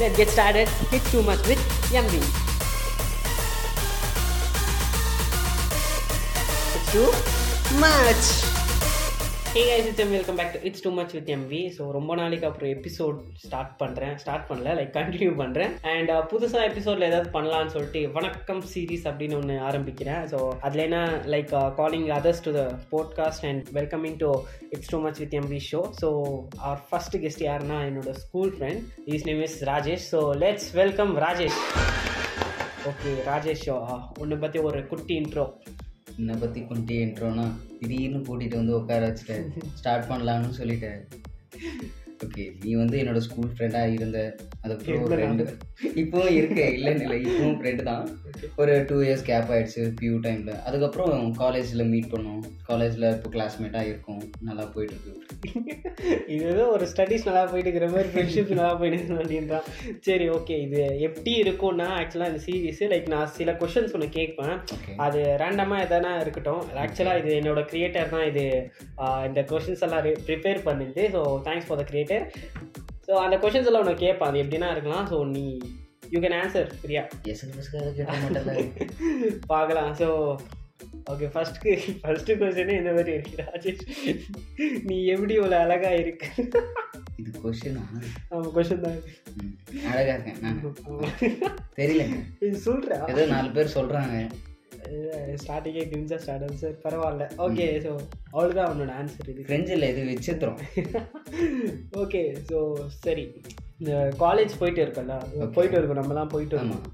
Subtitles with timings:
[0.00, 0.68] let's get started.
[0.92, 1.58] It's too much with
[1.92, 2.20] MV.
[6.92, 7.10] Too
[7.78, 8.53] much.
[9.54, 12.70] Hey guys it's welcome back to it's too much with MV so ரொம்ப நாளைக்கு அப்புறம்
[12.70, 18.62] episode start பண்ணுறேன் start பண்ணல like continue பண்ணுறேன் and புதுசாக எபிசோடில் ஏதாவது பண்ணலான்னு சொல்லிட்டு வணக்கம்
[18.72, 20.22] சீரீஸ் அப்படின்னு ஒன்று ஆரம்பிக்கிறேன்.
[20.32, 21.00] ஸோ அதில் என்ன
[21.34, 22.62] like calling others to the
[22.92, 24.30] podcast and welcoming to
[24.70, 26.10] it's too much with MV show so
[26.62, 28.82] our first guest யாருன்னா என்னோட school friend
[29.14, 31.60] is name is Rajesh so let's welcome Rajesh
[32.88, 33.66] okay Rajesh
[34.18, 35.46] உன்னை பற்றி ஒரு குட்டி intro
[36.18, 37.44] என்னை பற்றி குண்டி இன்ட்ரோனா
[37.78, 41.02] திடீர்னு கூட்டிகிட்டு வந்து உட்கார வச்சுட்டேன் ஸ்டார்ட் பண்ணலான்னு சொல்லிட்டேன்
[42.24, 44.18] ஓகே நீ வந்து என்னோட ஸ்கூல் ஃப்ரெண்டாக இருந்த
[44.62, 45.44] அதுக்கப்புறம் ஒரு ரெண்டு
[46.00, 48.04] இப்போவும் இருக்கு இல்லைன்னு இல்லை இப்பவும் ஃப்ரெண்டு தான்.
[48.62, 52.42] ஒரு டூ இயர்ஸ் கேப் ஆயிடுச்சு பியூ டைமில் அதுக்கப்புறம் காலேஜில் மீட் பண்ணோம்.
[52.68, 54.22] காலேஜில் இப்போ கிளாஸ்மேட்டாக இருக்கும்.
[54.48, 55.12] நல்லா போயிட்டு இருக்கு.
[56.34, 59.66] இது ஏதோ ஒரு ஸ்டடீஸ் நல்லா போயிட்டு இருக்கிற மாதிரி ஃப்ரெண்ட்ஷிப் நல்லா போயிட்டு அப்படின்றான்
[60.08, 64.56] சரி ஓகே இது எப்படி இருக்கும்னா ஆக்சுவலாக இந்த சீரீஸ் லைக் நான் சில கொஷின்ஸ் ஒன்று கேட்பேன்.
[65.06, 66.62] அது ரேண்டமாக எதனா இருக்கட்டும்.
[66.84, 68.46] ஆக்சுவலாக இது என்னோட கிரியேட்டர் தான் இது
[69.28, 72.26] இந்த கொஷின்ஸ் எல்லாம் ப்ரிப்பேர் பண்ணிட்டு so thanks for the creator
[73.06, 74.30] so அந்த கொஷின்ஸ் எல்லாம் உனக்கு கேட்பான்.
[74.30, 75.06] அது எப்படின்னா இருக்கலாம்.
[75.12, 75.44] ஸோ நீ
[76.12, 77.02] யூ கேன் ஆன்சர் ஃப்ரீயா
[79.52, 79.90] பார்க்கலாம்.
[80.00, 80.08] ஸோ
[81.12, 83.82] ஓகே ஃபர்ஸ்ட்க்கு ஃபர்ஸ்ட்டு கொஸ்டினே இந்த மாதிரி இருக்கு ராஜேஷ்?
[84.88, 86.28] நீ எப்படி இவ்வளோ அழகா இருக்கு?
[87.20, 87.82] இது கொஷினா
[88.30, 89.12] ஆமாம் கொஸ்டின் தான் இது.
[89.90, 90.62] அழகாக இருக்கேன் நான்.
[90.88, 91.10] ஆமா.
[91.80, 92.18] தெரியலங்க.
[92.46, 94.16] இது சொல்கிறா ஏதோ நாலு பேர் சொல்கிறாங்க
[95.42, 97.24] ஸ்டார்டிங்கே கிரிஞ்சா ஸ்டார்ட் ஆன்சர் பரவாயில்ல.
[97.46, 97.92] ஓகே ஸோ
[98.34, 99.44] அவ்வளோதான் அவனோட ஆன்சர் இது.
[99.48, 100.58] ஃப்ரெண்ட்ஸில் இது விசித்திரம்.
[102.04, 102.58] ஓகே ஸோ
[103.04, 103.26] சரி.
[103.80, 105.14] இந்த காலேஜ் போயிட்டு இருக்கல
[105.56, 106.84] போயிட்டு இருக்கோம் நம்மலாம் போயிட்டு இருக்கோம்.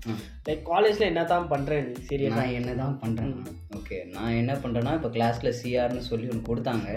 [0.46, 3.34] லைக் காலேஜில் என்ன தான் பண்ணுறேன் நீ சீரியஸாக நான் என்ன தான் பண்ணுறேன்
[3.78, 6.88] ஓகே நான் என்ன பண்ணுறேன்னா இப்போ கிளாஸில் சிஆர்னு சொல்லி ஒன்று கொடுத்தாங்க.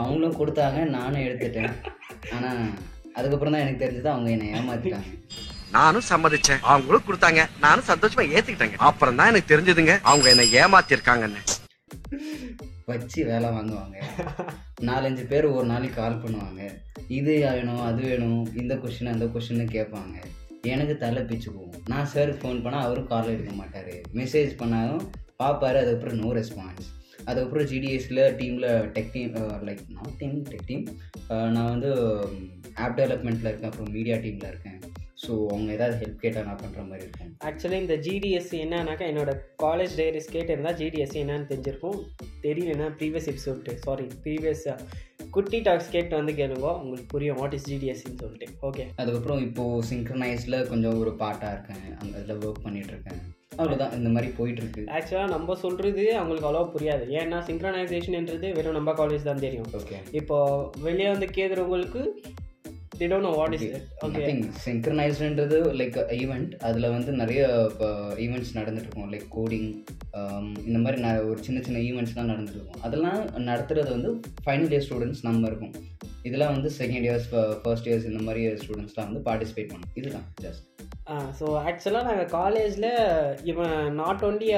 [0.00, 1.72] அவங்களும் கொடுத்தாங்க நானும் எடுத்துட்டேன்.
[2.36, 2.62] ஆனால்
[3.18, 5.10] அதுக்கப்புறம் தான் எனக்கு தெரிஞ்சது அவங்க என்னை ஏமாத்திட்டாங்க.
[5.78, 6.62] நானும் சம்மதிச்சேன்.
[6.72, 7.42] அவங்களும் கொடுத்தாங்க.
[7.64, 8.78] நானும் சந்தோஷமா ஏத்துக்கிட்டேங்க.
[8.90, 9.96] அப்புறம் தான் எனக்கு தெரிஞ்சதுங்க.
[10.10, 11.42] அவங்க என்ன ஏமாத்தி இருக்காங்கன்னு
[12.90, 13.96] வச்சு வேலை வாங்குவாங்க.
[14.88, 16.62] நாலஞ்சு பேர் ஒரு நாளைக்கு கால் பண்ணுவாங்க.
[17.18, 20.16] இது வேணும் அது வேணும் இந்த கொஷின் அந்த கொஷின்னு கேட்பாங்க.
[20.72, 21.84] எனக்கு தலை பிச்சு போகும்.
[21.92, 23.92] நான் சாருக்கு ஃபோன் பண்ணால் அவரும் கால் எடுக்க மாட்டார்.
[24.20, 25.04] மெசேஜ் பண்ணாலும்
[25.42, 26.88] பார்ப்பாரு அதுக்கப்புறம் நோ ரெஸ்பான்ஸ்
[27.28, 29.34] அதுக்கப்புறம் ஜிடிஎஸில் டீமில் tech team
[29.68, 30.84] like not team tech team
[31.54, 32.36] நான் வந்து um,
[32.82, 33.70] ஆப் டெவலப்மெண்ட்டில் இருக்கேன்.
[33.72, 34.79] அப்புறம் மீடியா டீமில் இருக்கேன்.
[35.24, 37.32] ஸோ அவங்க ஏதாவது ஹெல்ப் கேட்டால் நான் பண்ணுற மாதிரி இருக்கும்.
[37.48, 39.32] ஆக்சுவலி இந்த ஜிடிஎஸ்சி என்னன்னாக்கா என்னோட
[39.64, 41.98] காலேஜ் டைரிஸ் கேட்டிருந்தா ஜிடிஎஸ்சி என்னன்னு தெரிஞ்சிருக்கும்.
[42.46, 44.64] தெரியலன்னா ப்ரீவியஸ் எபிசோட் சாரி ப்ரீவியஸ்
[45.34, 46.68] குட்டி டாக்ஸ் கேட்டு வந்து கேளுங்க.
[46.82, 48.48] உங்களுக்கு புரியும் வாட் இஸ் ஜிடிஎஸ்சின்னு சொல்லிட்டு.
[48.68, 51.84] ஓகே அதுக்கப்புறம் இப்போது சிங்க்ரனைஸில் கொஞ்சம் ஒரு பாட்டாக இருக்கேன்.
[52.00, 53.20] அந்த இதில் ஒர்க் பண்ணிட்டு இருக்கேன்.
[53.60, 54.82] அவ்வளோதான் இந்த மாதிரி போயிட்டு இருக்கு.
[54.96, 57.04] ஆக்சுவலாக நம்ம சொல்கிறது அவங்களுக்கு அவ்வளோ புரியாது.
[57.20, 59.72] ஏன்னா சிங்க்ரனைசேஷன்ன்றது வெறும் நம்ம காலேஜ் தான் தெரியும்.
[59.80, 60.38] ஓகே இப்போ
[60.86, 62.02] வெளியே வந்து கேட்குறவங்களுக்கு
[63.00, 63.76] they don't know what is it.
[64.06, 64.24] Okay
[64.64, 67.42] சிங்க்ரனைஸ்டுன்றது like event அதில் வந்து நிறைய
[68.24, 69.68] ஈவெண்ட்ஸ் நடந்துட்டு இருக்கும் லைக் கோடிங்
[70.66, 74.12] இந்த மாதிரி ந- ஒரு சின்ன சின்ன ஈவெண்ட்ஸ்லாம் நடந்துட்டு இருக்கும் அதெல்லாம் நடத்துறது வந்து
[74.46, 75.74] ஃபைனல் இயர் ஸ்டூடெண்ட்ஸ் நம்ம இருக்கும்.
[76.22, 77.28] இதெல்லாம் வந்து செகண்ட் இயர்ஸ்
[77.62, 79.92] ஃபர்ஸ்ட் இயர்ஸ் இந்த மாதிரி ஸ்டூடெண்ட்ஸ்லாம் வந்து பார்ட்டிசிபேட் பண்ணும்.
[79.94, 80.66] இதுதான் ஜஸ்ட்
[81.38, 82.90] ஸோ ஆக்சுவலாக நாங்கள் காலேஜில்
[83.42, 84.48] இவன் நாட் ஒன்லி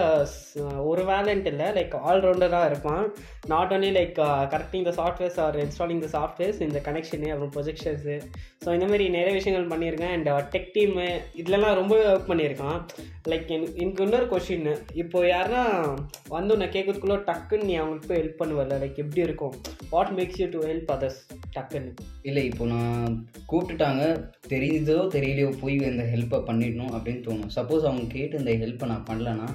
[0.84, 3.04] ஒரு வேலண்ட் இல்லை லைக் ஆல்ரவுண்டராக இருப்பான்.
[3.46, 4.18] Not only like
[4.54, 8.16] correcting the softwares or installing the softwares இந்த கனெக்ஷனு அப்புறம் ப்ரொஜெக்ஷன்ஸு
[8.64, 10.12] ஸோ இந்த மாதிரி நிறைய விஷயங்கள் பண்ணியிருக்கேன்.
[10.16, 11.06] அண்ட் டெக் டீமு
[11.40, 12.78] இதுலலாம் ரொம்பவே ஒர்க் பண்ணியிருக்கான்.
[13.30, 14.68] லைக் எனக்கு இன்னொரு கொஷின்
[15.02, 15.62] இப்போ யாருன்னா
[16.34, 19.56] வந்து உன்னை கேட்கறதுக்குள்ளே டக்குன்னு நீ அவங்களுக்கு போய் ஹெல்ப் பண்ணுவல லைக் எப்படி இருக்கும்?
[19.94, 21.20] What makes you to help others
[21.56, 21.92] டக்குன்னு.
[22.28, 23.16] இல்லை இப்போ நான்
[23.50, 24.04] கூப்பிட்டுட்டாங்க.
[24.52, 27.52] தெரிஞ்சதோ தெரியலையோ போய் இந்த ஹெல்ப்பை பண்ணிடணும் அப்படின்னு தோணும்.
[27.58, 29.48] சப்போஸ் அவங்க கேட்டு இந்த ஹெல்ப்பை நான் பண்ணலன்னா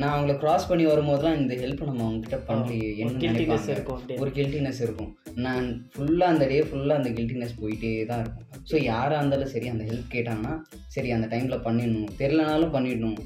[0.00, 4.18] நான் அவங்கள கிராஸ் பண்ணி வரும்போதெல்லாம் இந்த ஹெல்ப் நம்ம அவங்க கிட்ட பண்ணலையே என்ன நினைப்பாங்க.
[4.22, 5.12] ஒரு கில்ட்டினஸ் இருக்கும்.
[5.44, 8.48] நான் ஃபுல்லாக அந்த டே ஃபுல்லாக அந்த கில்ட்டினஸ் போயிட்டே தான் இருக்கும்.
[8.70, 10.54] ஸோ யாராக இருந்தாலும் சரி அந்த ஹெல்ப் கேட்டாங்கன்னா
[10.94, 12.12] சரி அந்த டைமில் பண்ணிடணும்.
[12.20, 13.18] தெரிலனாலும் பண்ணிடணும்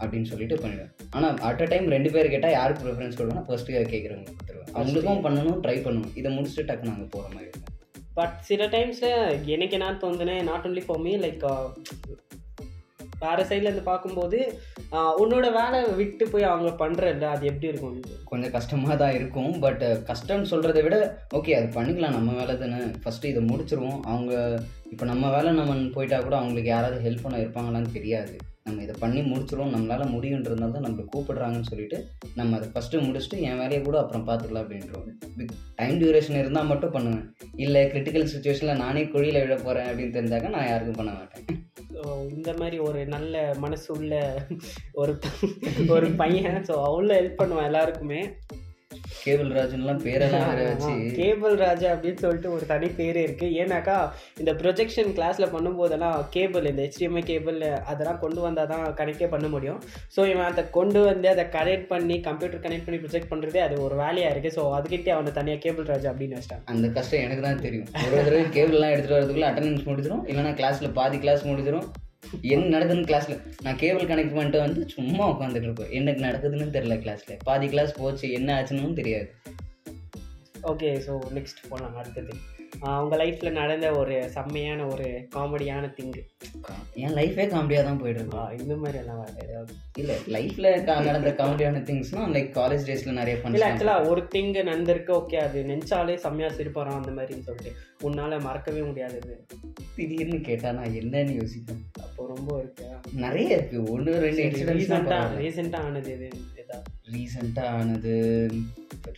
[0.00, 0.92] அப்படின்னு சொல்லிட்டு பண்ணிடுவேன்.
[1.16, 4.72] ஆனால் அட் அ டைம் ரெண்டு பேர் கேட்டால் யாருக்கு ப்ரிஃபரன்ஸ் கொடுவேன்னா ஃபர்ஸ்ட்டு கேட்குறவங்க கொடுத்துருவேன்.
[4.78, 6.14] அவங்களுக்கும் பண்ணணும் ட்ரை பண்ணணும்.
[6.20, 7.72] இதை முடிச்சுட்டு டக்கு நாங்கள் போகிற மாதிரி இருக்கும்.
[8.18, 9.16] பட் சில டைம்ஸில்
[9.54, 11.44] எனக்கு என்ன தோணுதுனே not only for me like
[13.24, 14.38] வேறு சைட்லேருந்து பார்க்கும்போது
[15.22, 18.00] உன்னோட வேலை விட்டு போய் அவங்க பண்ணுறல அது எப்படி இருக்கும்?
[18.30, 20.96] கொஞ்சம் கஷ்டமாக தான் இருக்கும் பட் கஷ்டம்னு சொல்கிறத விட
[21.38, 22.80] ஓகே அது பண்ணிக்கலாம் நம்ம வேலை தானே.
[23.04, 24.00] ஃபஸ்ட்டு இதை முடிச்சிருவோம்.
[24.12, 24.34] அவங்க
[24.92, 28.34] இப்போ நம்ம வேலை நம்ம போயிட்டா கூட அவங்களுக்கு யாராவது ஹெல்ப் பண்ண இருப்பாங்களான்னு தெரியாது.
[28.66, 31.98] நம்ம இதை பண்ணி முடிச்சிடும் நம்மளால் முடியுன்றதுனால தான் நம்மளை கூப்பிடுறாங்கன்னு சொல்லிட்டு
[32.38, 35.06] நம்ம அதை ஃபஸ்ட்டு முடிச்சுட்டு என் வேலையை கூட அப்புறம் பார்த்துக்கலாம் அப்படின்றோம்
[35.80, 37.24] டைம் டியூரேஷன் இருந்தால் மட்டும் பண்ணுவேன்.
[37.64, 41.46] இல்லை கிரிட்டிக்கல் சுச்சுவேஷனில் நானே குழியில் விழ போகிறேன் அப்படின்னு தெரிஞ்சாக்க நான் யாருக்கும் பண்ண மாட்டேன்.
[41.94, 42.02] ஸோ
[42.36, 43.34] இந்த மாதிரி ஒரு நல்ல
[43.64, 44.14] மனசு உள்ள
[45.00, 45.12] ஒரு
[45.96, 46.60] ஒரு பையன்.
[46.70, 48.22] ஸோ அவ்வளோ ஹெல்ப் பண்ணுவான் எல்லாருக்குமே.
[49.24, 50.92] கேபிள் ராஜன்லாம் பேரெல்லாம் வேற வச்சு.
[51.18, 53.46] கேபிள் ராஜா அப்படின்னு சொல்லிட்டு ஒரு தனி பேர் இருக்கு.
[53.62, 53.96] ஏன்னாக்கா
[54.42, 57.58] இந்த ப்ரொஜெக்ஷன் கிளாஸ்ல பண்ணும்போதெல்லாம் கேபிள் இந்த HDMI கேபிள்
[57.92, 59.80] அதெல்லாம் கொண்டு வந்தால் தான் கனெக்டே பண்ண முடியும்.
[60.16, 63.96] ஸோ இவன் அதை கொண்டு வந்து அதை கனெக்ட் பண்ணி கம்ப்யூட்டர் கனெக்ட் பண்ணி ப்ரொஜெக்ட் பண்ணுறதே அது ஒரு
[64.04, 67.88] வேலையாக இருக்குது ஸோ அதுக்கிட்டே அவனை தனியாக கேபிள் ராஜா அப்படின்னு வச்சிட்டாங்க அந்த கஷ்டம் எனக்கு தான் தெரியும்.
[68.06, 71.88] ஒரு தடவை கேபிள்லாம் எடுத்துட்டு வரதுக்குள்ள அட்டண்டன்ஸ் முடிஞ்சிடும் இல்லைன்னா கிளாஸ்ல பாதி கிளாஸ் முடிஞ்சிடும்
[72.42, 77.36] என்ன நடக்குதுன்னு கிளாஸ்ல நான் கேபிள் கனெக்ட் பண்ணிட்டு வந்து சும்மா உட்காந்துட்டு இருப்பேன் எனக்கு நடக்குதுன்னு தெரியல கிளாஸ்ல
[77.44, 78.32] பாதி கிளாஸ் போச்சு.
[78.32, 79.28] என்ன ஆச்சுன்னு தெரியாது.
[80.62, 82.32] ஓகே ஸோ நெக்ஸ்ட் போகலாம் அடுத்தது.
[82.86, 86.22] ஆஹ் உங்க லைஃப்பில் நடந்த ஒரு செம்மையான ஒரு காமெடியான திங்கு
[86.96, 88.62] என் லைஃபே காமெடியாக தான் போயிட்டு இருக்கு.
[88.62, 89.72] இந்த மாதிரி எல்லாம் ஏதாவது?
[89.96, 90.72] இல்ல லைஃப்ல
[91.04, 96.14] நடந்த காமெடியான திங்ஸ்னா லைக் காலேஜ் டேஸ்ல நிறைய ஃபன் ஆக்சுவலாக ஒரு திங்கு நடந்திருக்கு ஓகே அது நினச்சாலே
[96.14, 97.72] செம்மையாக சிரிப்பறோம் அந்த மாதிரின்னு சொல்லிட்டு.
[98.00, 99.34] உன்னால் மறக்கவே முடியாதது
[99.96, 101.80] திடீர்னு கேட்டா நான் என்னன்னு யோசிப்பேன்.
[102.04, 102.84] அப்போ ரொம்ப இருக்கு
[103.24, 103.78] நிறைய இருக்கு.
[103.92, 104.42] ஒன்று ரெண்டு
[104.78, 106.28] ரீசெண்டாக ரீசெண்டாக ஆனது எது?
[106.62, 108.12] ஏதாவது ரீசெண்டாக ஆனது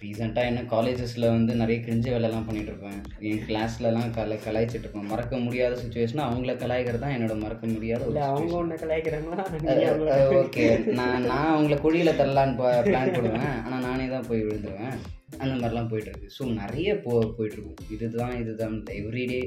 [0.00, 5.36] ரீசெண்டாக என்ன காலேஜஸில் வந்து நிறைய கிரிஞ்ச வேலைலாம் பண்ணிட்டு இருப்பேன் என் கிளாஸ்லலாம் கலை கலாய்ச்சிட்டு இருப்பேன் மறக்க
[5.36, 8.56] முடியாத சுச்சுவேஷன் அவங்கள கலாய்க்கிறது தான் என்னோட மறக்க முடியாத இல்லை அவங்க.
[8.62, 10.16] ஒன்று கலாய்க்கிறாங்களா?
[10.42, 10.66] ஓகே
[11.00, 12.58] நான் நான் அவங்கள குழியில தள்ளலான்னு
[12.88, 14.98] பிளான் பண்ணுவேன் ஆனால் நானே தான் போய் விழுந்துருவேன்.
[15.36, 19.40] அந்த மாதிரிலாம் போயிட்டு இருக்கு ஸோ நிறைய போ போயிட்டு இருக்கும் இதுதான் இதுதான் எவ்ரிடே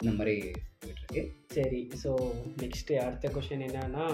[0.00, 0.34] இந்த மாதிரி
[0.80, 1.22] போயிட்டு இருக்கு
[1.54, 2.10] சரி ஸோ
[2.62, 4.06] நெக்ஸ்ட்டு அடுத்த கொஷின் என்னன்னா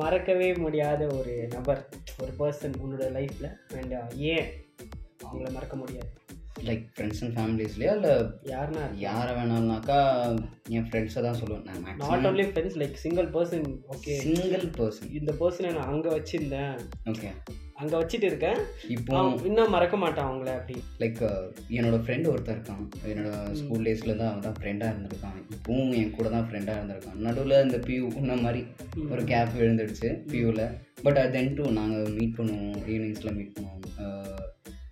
[0.00, 1.82] மறக்கவே முடியாத ஒரு நபர்
[2.22, 3.94] ஒரு பர்சன் உன்னோட லைஃப்பில் அண்ட்
[4.32, 4.48] ஏன்
[5.24, 6.10] அவங்கள மறக்க முடியாது?
[6.66, 8.14] லைக் ஃப்ரெண்ட்ஸ் அண்ட் ஃபேமிலிஸ்லையா இல்லை
[8.52, 9.98] யாருன்னா யாரை வேணாம்னாக்கா
[10.76, 11.64] என் ஃப்ரெண்ட்ஸை தான் சொல்லுவேன்.
[11.68, 16.76] நான் not only friends like single person okay single person இந்த பர்சனை நான் அங்கே வச்சுருந்தேன்.
[17.12, 17.30] ஓகே
[17.78, 18.56] அங்கே வச்சுட்டு இருக்கேன்.
[18.88, 20.82] இப்போ இன்னும் மறக்க மாட்டான் அவங்கள அப்படி.
[20.98, 23.08] லைக் என்னோட ஃப்ரெண்டு ஒருத்தன் இருக்கான்.
[23.08, 25.42] என்னோட ஸ்கூல் டேஸில் தான் அவன் தான் ஃப்ரெண்டாக இருந்திருக்கான்.
[25.50, 27.14] இப்போவும் என் கூட தான் ஃப்ரெண்டாக இருந்திருக்கான்.
[27.14, 28.66] நடுவில் இந்த பியூ இந்த மாதிரி
[29.10, 32.76] ஒரு கேப் விழுந்துடுச்சு பியூவில் பட் தென் டூ நாங்கள் மீட் பண்ணுவோம்.
[32.88, 33.76] ஈவினிங்ஸில் மீட் பண்ணுவோம்.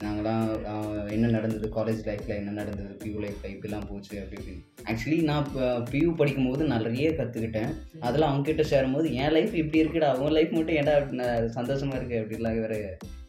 [0.04, 1.70] நாங்களாம் என்ன நடந்தது?
[1.76, 2.96] காலேஜ் லைஃப்பில் என்ன நடந்தது?
[3.04, 4.74] பியூ லைஃப்பில் இப்படிலாம் போச்சு அப்படி இப்படின்னு.
[4.88, 5.48] ஆக்சுவலி நான்
[5.90, 10.08] பியூ படிக்கும்போது நிறைய கற்றுக்கிட்டேன் அதெல்லாம் அவங்ககிட்ட சேரும்போது என் லைஃப் இப்படி இருக்குடா.
[10.08, 12.36] அவங்க லைஃப் மட்டும் ஏன்டா இப்படி ந- சந்தோஷமா இருக்கு?
[12.36, 12.75] அப்படிலாம் வேற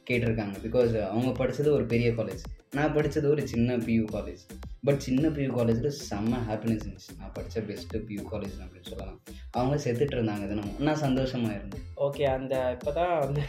[0.09, 0.55] கேட்டிருக்காங்க.
[0.65, 2.43] பிகாஸ் அவங்க படித்தது ஒரு பெரிய காலேஜ்
[2.77, 4.43] நான் படித்தது ஒரு சின்ன பியூ காலேஜ்
[4.87, 7.13] பட் சின்ன பியூ காலேஜில் செம்ம ஹாப்பினஸ் இருந்துச்சு.
[7.19, 9.19] நான் படித்த பெஸ்ட்டு பியூ காலேஜ் அப்படின்னு சொல்லலாம்.
[9.51, 10.79] அவங்க செத்துட்டு இருந்தாங்க தினமும்.
[10.87, 11.85] நான் சந்தோஷமா இருந்தேன்.
[12.07, 13.41] ஓகே அந்த இப்போதான் அந்த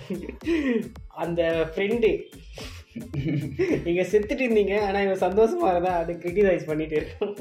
[1.23, 1.43] அந்த
[1.73, 2.11] ஃப்ரெண்டு
[3.85, 4.75] நீங்கள் செத்துட்டு இருந்தீங்க.
[4.87, 7.35] ஆனால் இவன் சந்தோஷமாக இருந்தா அதை கிரிட்டிசைஸ் பண்ணிகிட்டே இருக்கோம்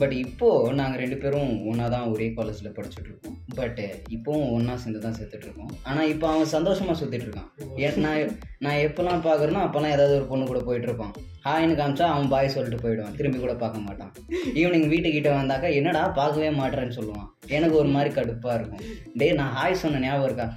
[0.00, 3.36] பட் இப்போது நாங்கள் ரெண்டு பேரும் ஒன்றா தான் ஒரே காலேஜில் படிச்சுட்ருக்கோம்.
[3.58, 5.72] பட்டு பட் இப்போவும் ஒன்றா சேர்ந்து தான் சேர்த்துட்ருக்கோம்.
[5.88, 7.48] ஆனால் இப்போ அவன் சந்தோஷமாக சுற்றிட்டு இருக்கான்
[7.84, 8.32] ஏன் நான்
[8.64, 11.12] நான் எப்போல்லாம் பார்க்குறேனோ அப்போல்லாம் ஏதாவது ஒரு பொண்ணு கூட போயிட்டுருப்பான்
[11.46, 13.16] ஹாய்னு காமிச்சா அவன் பாய் சொல்லிட்டு போயிடுவான்.
[13.18, 14.12] திரும்பி கூட பார்க்க மாட்டான்.
[14.60, 17.28] ஈவினிங் வீட்டுக்கிட்ட வந்தாக்கா என்னடா பார்க்கவே மாட்டேறேன்னு சொல்லுவான்.
[17.56, 18.84] எனக்கு ஒரு மாதிரி கடுப்பாக இருக்கும்.
[19.20, 20.48] டேய் நான் ஹாய் சொன்ன ஞாபகம் இருக்கா?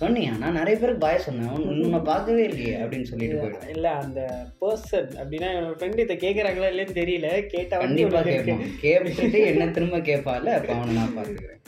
[0.00, 0.32] சொன்னியா?
[0.42, 1.50] நான் நிறைய பேருக்கு பாய் சொன்னேன்.
[1.54, 4.20] உன் உன்னை பார்க்கவே இல்லையே அப்படின்னு சொல்லிட்டு போயிடுவேன் இல்ல அந்த
[4.62, 7.28] பர்சன் அப்படின்னா என்னோட ஃப்ரெண்டு இதை கேட்குறாங்களா இல்லைன்னு தெரியல.
[7.52, 8.64] கேட்டா கண்டிப்பா கேட்பான்.
[8.84, 11.60] கேட்டுட்டு என்ன திரும்ப கேட்பால அப்ப அவனை நான் பார்த்துக்கிறேன்.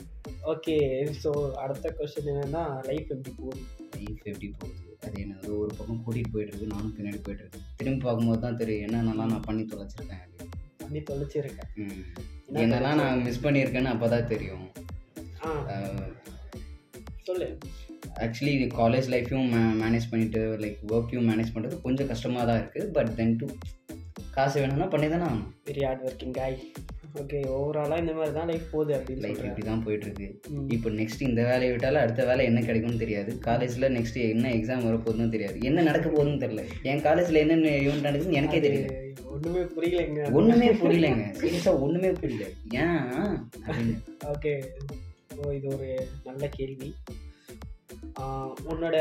[0.53, 0.75] ஓகே
[1.23, 1.31] ஸோ
[1.63, 3.63] அடுத்த கொஸ்டின் என்னன்னா லைஃப் எப்படி போகுது?
[3.97, 4.83] லைஃப் எப்படி போகுது?
[5.07, 8.85] அது என்ன ஒரு பக்கம் கூட்டிகிட்டு போயிட்டு இருக்கு நானும் பின்னாடி போயிட்டு இருக்கேன் திரும்பி பார்க்கும்போது தான் தெரியும்
[8.87, 10.25] என்னென்னலாம் நான் பண்ணி தொலைச்சிருக்கேன்.
[10.83, 11.71] பண்ணி தொலைச்சிருக்கேன்.
[12.65, 14.67] என்னெல்லாம் நான் மிஸ் பண்ணியிருக்கேன்னு அப்போ தான் தெரியும்
[17.29, 17.49] சொல்லு.
[18.25, 23.11] ஆக்சுவலி காலேஜ் லைஃப்பையும் மே மேனேஜ் பண்ணிட்டு லைக் ஒர்க்கையும் மேனேஜ் பண்ணுறது கொஞ்சம் கஷ்டமாக தான் இருக்குது பட்
[23.19, 23.49] தென் டூ
[24.37, 25.49] காசு வேணும்னா பண்ணி தானே ஆகணும்.
[25.69, 26.57] Very hard working guy
[27.21, 30.27] okay ஓவராலாக இந்த மாதிரி தான் லைஃப் போகுது அப்படின்னு லைஃப் இப்படி தான் போயிட்டு இருக்கு.
[30.55, 30.67] ம்.
[30.75, 33.31] இப்போ நெக்ஸ்ட் இந்த வேலையை விட்டாலும் அடுத்த வேலை என்ன கிடைக்கும்னு தெரியாது.
[33.47, 35.57] காலேஜில் நெக்ஸ்ட் என்ன எக்ஸாம் வரப்போகுதுன்னு தெரியாது.
[35.69, 36.65] என்ன நடக்க போகுதுன்னு தெரியல.
[36.91, 38.91] என் காலேஜில் என்னென்ன ஈவெண்ட் நடக்குதுன்னு எனக்கே தெரியல.
[39.35, 40.21] ஒன்றுமே புரியலைங்க.
[40.41, 41.25] ஒண்ணுமே புரியலைங்க.
[41.41, 42.47] சீரியஸா ஒண்ணுமே புரியல.
[42.83, 43.37] ஏன்.
[44.35, 44.53] ஓகே
[45.37, 45.89] ஸோ இது ஒரு
[46.29, 46.91] நல்ல கேள்வி.
[48.71, 48.97] உன்னோட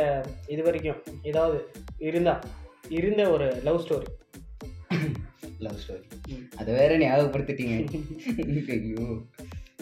[0.48, 1.57] இது வரைக்கும் ஏதாவது
[2.00, 2.34] இருந்தா
[2.89, 4.10] இருந்த ஒரு லவ் ஸ்டோரி
[5.60, 6.05] லவ் ஸ்டோரி
[6.57, 7.75] அதை வேற ஞாபகப்படுத்திட்டீங்க.
[8.75, 9.05] ஐயோ.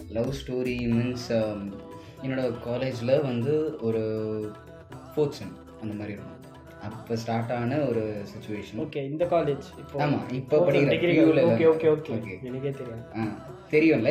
[0.09, 1.27] லவ் ஸ்டோரி மீன்ஸ்
[2.23, 4.03] என்னோட காலேஜில் வந்து ஒரு
[5.07, 6.29] ஃபோர்த் செம் அந்த மாதிரி இருக்கும்.
[6.87, 11.11] அப்போ ஸ்டார்ட் ஆன ஒரு சுச்சுவேஷன் ஓகே இந்த காலேஜ் இப்போ ஆமா, இப்போ படிக்கிற
[11.49, 12.37] ஓகே ஓகே ஓகே Okay.
[12.43, 13.25] எனக்கே தெரியும் ஆ
[13.71, 14.09] தெரியும்ல.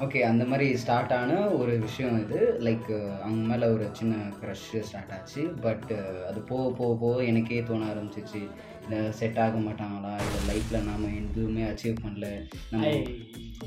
[0.00, 2.56] ஓகே அந்த மாதிரி ஸ்டார்ட் ஆன ஒரு விஷயம் இது.
[2.58, 5.42] லைக் அவங்க மேலே ஒரு சின்ன க்ரஷ் ஸ்டார்ட் ஆச்சு.
[5.60, 5.92] பட்
[6.28, 8.50] அது போக போக போக எனக்கே தோண ஆரம்பிச்சிச்சு.
[8.88, 10.16] இல்லை செட் ஆக மாட்டாங்களா?
[10.36, 12.48] இல்லை லைஃப்பில் நாம் எதுவுமே அச்சீவ் பண்ணல.
[12.70, 13.00] நம்ம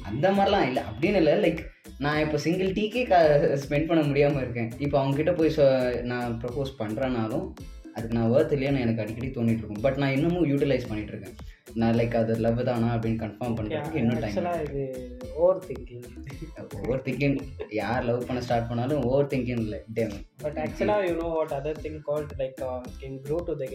[0.01, 0.83] அந்த மாதிரிலாம் இல்லை.
[0.83, 1.33] அப்படின்னு இல்லை.
[1.33, 1.59] லைக்
[1.97, 4.71] நான் இப்போ சிங்கிள் டீக்கே க ஸ்பெண்ட் பண்ண முடியாமல் இருக்கேன்.
[4.77, 5.65] இப்போ அவங்ககிட்ட போய் சொ
[6.01, 7.53] நான் ப்ரப்போஸ் பண்ணுறேனாலும்
[7.93, 9.81] அதுக்கு நான் ஒர்த் இல்லையான்னு எனக்கு அடிக்கடி தோணிட்டு இருக்கும்.
[9.81, 11.35] பட் நான் இன்னமும் யூட்டிலைஸ் பண்ணிட்டு இருக்கேன்.
[11.75, 14.83] நான் லைக் அது லவ் தானா அப்படின்னு கன்ஃபார்ம் பண்ணுறதுக்கு இன்னும் டைம் ஆக்சுவலாக இது
[15.35, 16.05] ஓவர் திங்கிங்
[16.79, 17.37] ஓவர் திங்கிங்
[17.71, 21.81] யார் லவ் பண்ண ஸ்டார்ட் பண்ணாலும் ஓவர் திங்கிங் இல்லை டேம் பட் ஆக்சுவலாக you know what other
[21.81, 22.61] thing called like
[22.99, 23.67] can grow to the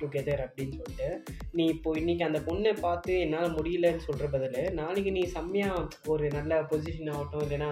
[0.00, 1.08] together அப்படின்னு சொல்லிட்டு
[1.52, 6.62] நீ இப்போ இன்னைக்கு அந்த பொண்ணை பார்த்து என்னால் முடியலன்னு சொல்கிற பதில் நாளைக்கு நீ செம்மையாக ஒரு நல்ல
[6.70, 7.70] பொசிஷன் ஆகட்டும் இல்லைன்னா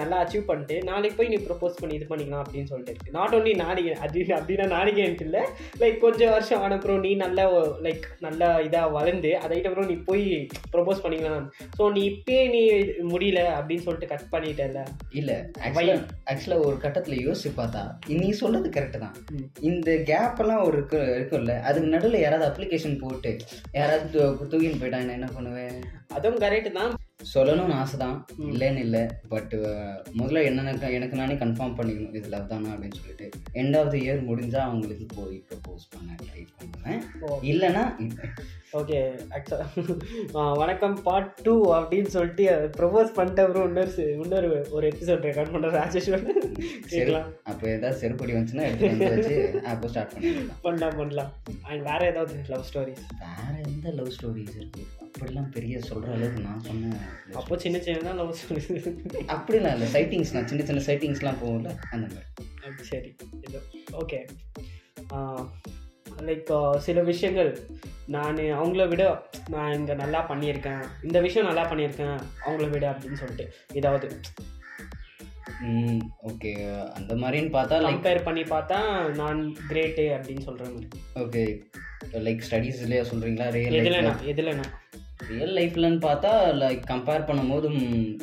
[0.00, 3.14] நல்லா அச்சீவ் பண்ணிட்டு நாளைக்கு போய் நீ ப்ரப்போஸ் பண்ணி இது பண்ணிக்கலாம் அப்படின்னு சொல்லிட்டு இருக்கு.
[3.18, 5.42] நாட் ஒன்லி நாளைக்கு அது அப்படின்னா எனக்கு இல்லை.
[5.80, 7.44] லைக் கொஞ்சம் வருஷம் ஆன அப்புறம் நீ நல்லா
[7.86, 10.24] லைக் நல்லா இதாக வளர்ந்து அதைட்டு அப்புறம் நீ போய்
[10.74, 11.46] ப்ரப்போஸ் பண்ணிக்கலாம்.
[11.78, 12.62] ஸோ நீ இப்பயே நீ
[13.12, 14.82] முடியல அப்படின்னு சொல்லிட்டு கட் பண்ணிட்டல
[15.20, 15.98] இல்லை ஆக்சுவலாக
[16.32, 17.82] ஆக்சுவலாக ஒரு கட்டத்தில் யோசிச்சு பார்த்தா
[18.22, 19.16] நீ சொல்றது கரெக்டு தான்.
[19.70, 23.32] இந்த கேப் எல்லாம் ஒரு இருக்கு இருக்கும்ல அதுக்கு நடுவில் யாராவது அப்ளிகேஷன் போட்டு
[23.78, 24.08] யாராவது
[24.50, 25.78] தூக்கின்னு போயிட்டா நான் என்ன பண்ணுவேன்?
[26.16, 26.92] அதுவும் கரெக்டு தான்.
[27.34, 28.16] சொல்லணும்னு ஆசை தான்.
[28.38, 29.02] இல்லைன்னு இல்லை.
[29.34, 29.54] பட்
[30.20, 32.16] முதல்ல என்ன எனக்கு நானே கன்ஃபார்ம் பண்ணிக்கணும்.
[32.20, 33.28] இது லவ் தானா அப்படின்னு சொல்லிட்டு
[33.62, 37.02] எண்ட் ஆஃப் த இயர் முடிஞ்சால் அவங்களுக்கு போய் ப்ரப்போஸ் பண்ண ட்ரை பண்ணுவேன்.
[37.52, 37.84] இல்லைன்னா
[38.72, 38.98] ஓகே
[39.36, 42.44] ஆக்சுவலாக வணக்கம் பார்ட் டூ அப்படின்னு சொல்லிட்டு
[42.76, 43.76] ப்ரொபோஸ் பண்ணிட்ட அப்புறம்
[44.16, 46.24] இன்னொரு ஒரு எபிசோட் ரெக்கார்ட் பண்ணுற ராஜேஸ்வர்
[46.88, 47.26] கேட்கலாம்.
[47.42, 49.36] அப்போ ஏதாவது செருப்படி வந்துச்சுன்னா எடுத்து வச்சு
[49.72, 50.60] அப்போ ஸ்டார்ட் பண்ணிடலாம்.
[50.62, 51.30] பண்ணலாம் பண்ணலாம்.
[51.62, 54.84] அண்ட் வேற ஏதாவது லவ் ஸ்டோரிஸ் வேற எந்த லவ் ஸ்டோரிஸ் இருக்கு?
[55.06, 56.96] அப்படிலாம் பெரிய சொல்ற அளவுக்கு நான் சொன்னேன்
[57.32, 58.70] அப்போ சின்ன சின்னதாக லவ் ஸ்டோரிஸ்
[59.28, 62.88] அப்படிலாம் இல்லை சைட்டிங்ஸ் நான் சின்ன சின்ன சைட்டிங்ஸ்லாம் போகும்ல அந்த மாதிரி.
[62.90, 63.12] சரி.
[64.02, 64.20] ஓகே
[66.28, 66.52] லைக்
[66.86, 67.50] சில விஷயங்கள்
[68.14, 69.02] நான் அவங்கள விட
[69.54, 70.82] நான் இங்கே நல்லா பண்ணியிருக்கேன்.
[71.06, 72.18] இந்த விஷயம் நல்லா பண்ணியிருக்கேன்.
[72.46, 73.46] அவங்கள விட அப்படின்னு சொல்லிட்டு
[73.80, 74.08] ஏதாவது
[76.30, 76.52] ஓகே
[76.98, 78.78] அந்த மாதிரின்னு பார்த்தா லைக் கம்பேர் பண்ணி பார்த்தா
[79.20, 79.40] நான்
[79.70, 80.88] கிரேட்டு அப்படின்னு சொல்கிற மாதிரி.
[81.22, 81.42] ஓகே
[82.26, 84.66] லைக் ஸ்டடீஸ்லேயே சொல்கிறீங்களா ரியல் எதுலண்ணா எதுலண்ணா
[85.28, 86.30] ரியல் லைஃப்லன்னு பார்த்தா
[86.62, 87.68] லைக் கம்பேர் பண்ணும்போது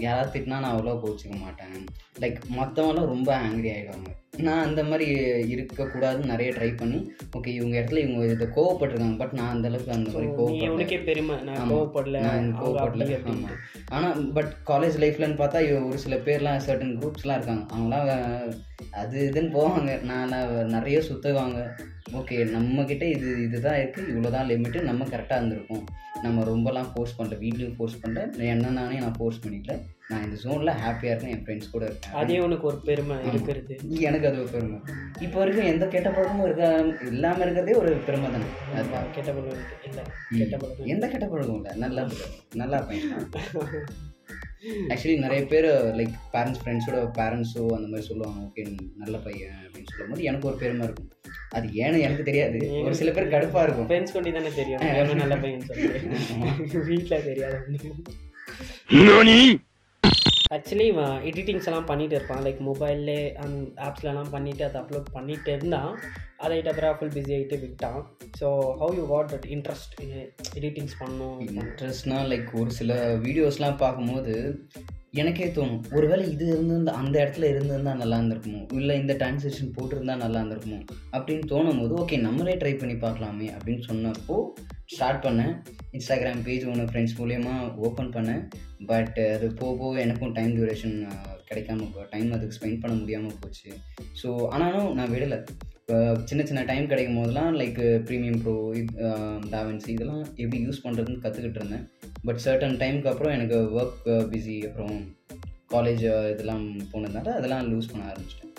[0.05, 1.77] யாராவது திட்டினா நான் அவ்வளோ கோச்சிக்க மாட்டேன்.
[2.23, 5.05] லைக் மற்றவங்களாம் ரொம்ப ஆங்கிரி ஆகிடுவாங்க நான் அந்த மாதிரி
[5.53, 6.97] இருக்கக்கூடாதுன்னு நிறைய ட்ரை பண்ணி
[7.37, 10.99] ஓகே இவங்க இடத்துல இவங்க இதை கோவப்பட்டிருக்காங்க பட் நான் அந்த அளவுக்கு அந்த மாதிரி கோவப்படல.
[11.09, 11.69] பெருமை நான்.
[11.71, 13.07] கோவப்படல நான் கோவப்படல.
[13.31, 13.57] ஆமாம்
[13.89, 17.65] ஆனால் பட் காலேஜ் லைஃப்லன்னு பார்த்தா ஒரு சில பேர்லாம் சர்டன் குரூப்ஸ்லாம் இருக்காங்க.
[17.73, 18.57] அவங்களாம்
[19.01, 20.01] அது இதுன்னு போவாங்க.
[20.03, 21.59] நான் நான் நிறைய சுற்றுவாங்க
[22.13, 25.83] ஓகே நம்மக்கிட்ட இது இதுதான் இருக்குது இவ்வளோ தான் லிமிட்டு நம்ம கரெக்டாக இருந்திருக்கோம்
[26.21, 27.37] நம்ம ரொம்பலாம் ஃபோர்ஸ் பண்ணல.
[27.43, 28.21] வீட்லேயும் ஃபோர்ஸ் பண்ணல.
[28.53, 29.75] என்ன நானே நான் ஃபோர்ஸ் பண்ணிக்கல.
[30.11, 32.13] நான் இந்த ஜோனில் ஹாப்பியாக இருக்கேன் என் ஃப்ரெண்ட்ஸ் கூட இருக்கேன்.
[32.13, 33.73] அதே உனக்கு ஒரு பெருமை இருக்கிறது.
[34.07, 34.77] எனக்கு அது ஒரு பெருமை.
[35.25, 36.63] இப்போ வரைக்கும் எந்த கெட்ட பழக்கமும் இருக்க
[37.11, 38.47] இல்லாமல் இருக்கிறதே ஒரு பெருமை தானே.
[38.75, 40.03] அதுதான் கெட்ட பழக்கம் இல்லை
[40.39, 41.73] கெட்ட பழக்கம் எந்த கெட்ட பழக்கம் இல்லை.
[41.83, 42.03] நல்லா
[42.55, 43.13] நல்லா பையன்
[44.91, 45.67] ஆக்சுவலி நிறைய பேர்
[45.99, 48.39] லைக் பேரண்ட்ஸ் ஃப்ரெண்ட்ஸோட பேரண்ட்ஸோ அந்த மாதிரி சொல்லுவாங்க.
[48.47, 48.63] ஓகே
[49.03, 51.09] நல்ல பையன் அப்படின்னு சொல்லும்போது எனக்கு ஒரு பெருமை இருக்கும்.
[51.49, 52.59] அது ஏன்னு எனக்கு தெரியாது.
[52.83, 53.89] ஒரு சில பேர் கடுப்பாக இருக்கும்.
[53.89, 55.15] ஃப்ரெண்ட்ஸ் கொண்டு தானே தெரியும்.
[55.23, 56.85] நல்ல பையன் சொல்லிட்டு.
[56.91, 57.57] வீட்டில் தெரியாது
[60.51, 60.85] ஆக்சுவலி
[61.29, 62.39] எடிட்டிங்ஸ் எல்லாம் பண்ணிட்டு இருப்பான்.
[62.45, 65.91] லைக் மொபைல்லே அந்த ஆப்ஸ்லலாம் பண்ணிட்டு அதை அப்லோட் பண்ணிட்டு இருந்தான்
[66.37, 67.99] அதை அப்புறம் ஃபுல் பிஸி ஆகிட்டு விட்டான்.
[68.39, 68.47] So
[68.81, 69.93] how you what that interest
[70.59, 74.33] editings பண்ணும் இன்ட்ரெஸ்ட்னா லைக் ஒரு சில வீடியோஸ்லாம் பார்க்கும்போது
[75.21, 78.59] எனக்கே தோணும் ஒருவேளை இது இருந்திருந்தா அந்த இடத்துல இருந்திருந்தா நல்லா இருந்திருக்குமோ?
[78.73, 80.79] இல்லை இந்த டிரான்சேக்ஷன் போட்டிருந்தா நல்லா இருந்திருக்குமோ?
[81.13, 84.37] அப்படின்னு தோணும் போது ஓகே நம்மளே ட்ரை பண்ணி பார்க்கலாமே அப்படின்னு சொன்னப்போ
[84.95, 85.53] ஸ்டார்ட் பண்ணேன்.
[85.97, 87.55] இன்ஸ்டாகிராம் பேஜ் ஒன்று ஃப்ரெண்ட்ஸ் மூலயமா
[87.87, 88.43] ஓப்பன் பண்ணேன்.
[88.89, 93.39] பட் uh, அது போக போக எனக்கும் டைம் டியூரேஷன் uh, கிடைக்காம டைம் அதுக்கு ஸ்பெண்ட் பண்ண முடியாமல்
[93.41, 93.69] போச்சு.
[94.21, 95.37] ஸோ ஆனாலும் நான் விடலை.
[95.79, 95.97] இப்போ
[96.29, 98.55] சின்ன சின்ன டைம் கிடைக்கும் போதெல்லாம் லைக் ப்ரீமியம் ப்ரோ
[99.53, 101.85] டாவன்சி இதெல்லாம் எப்படி யூஸ் பண்ணுறதுன்னு கற்றுக்கிட்டு இருந்தேன்.
[102.27, 104.97] பட் சர்டன் டைமுக்கு அப்புறம் எனக்கு ஒர்க் பிஸி uh, அப்புறம்
[105.75, 106.03] காலேஜ்
[106.33, 108.53] இதெல்லாம் போனதுனால அதெல்லாம் லூஸ் பண்ண ஆரம்பிச்சிட்டேன்.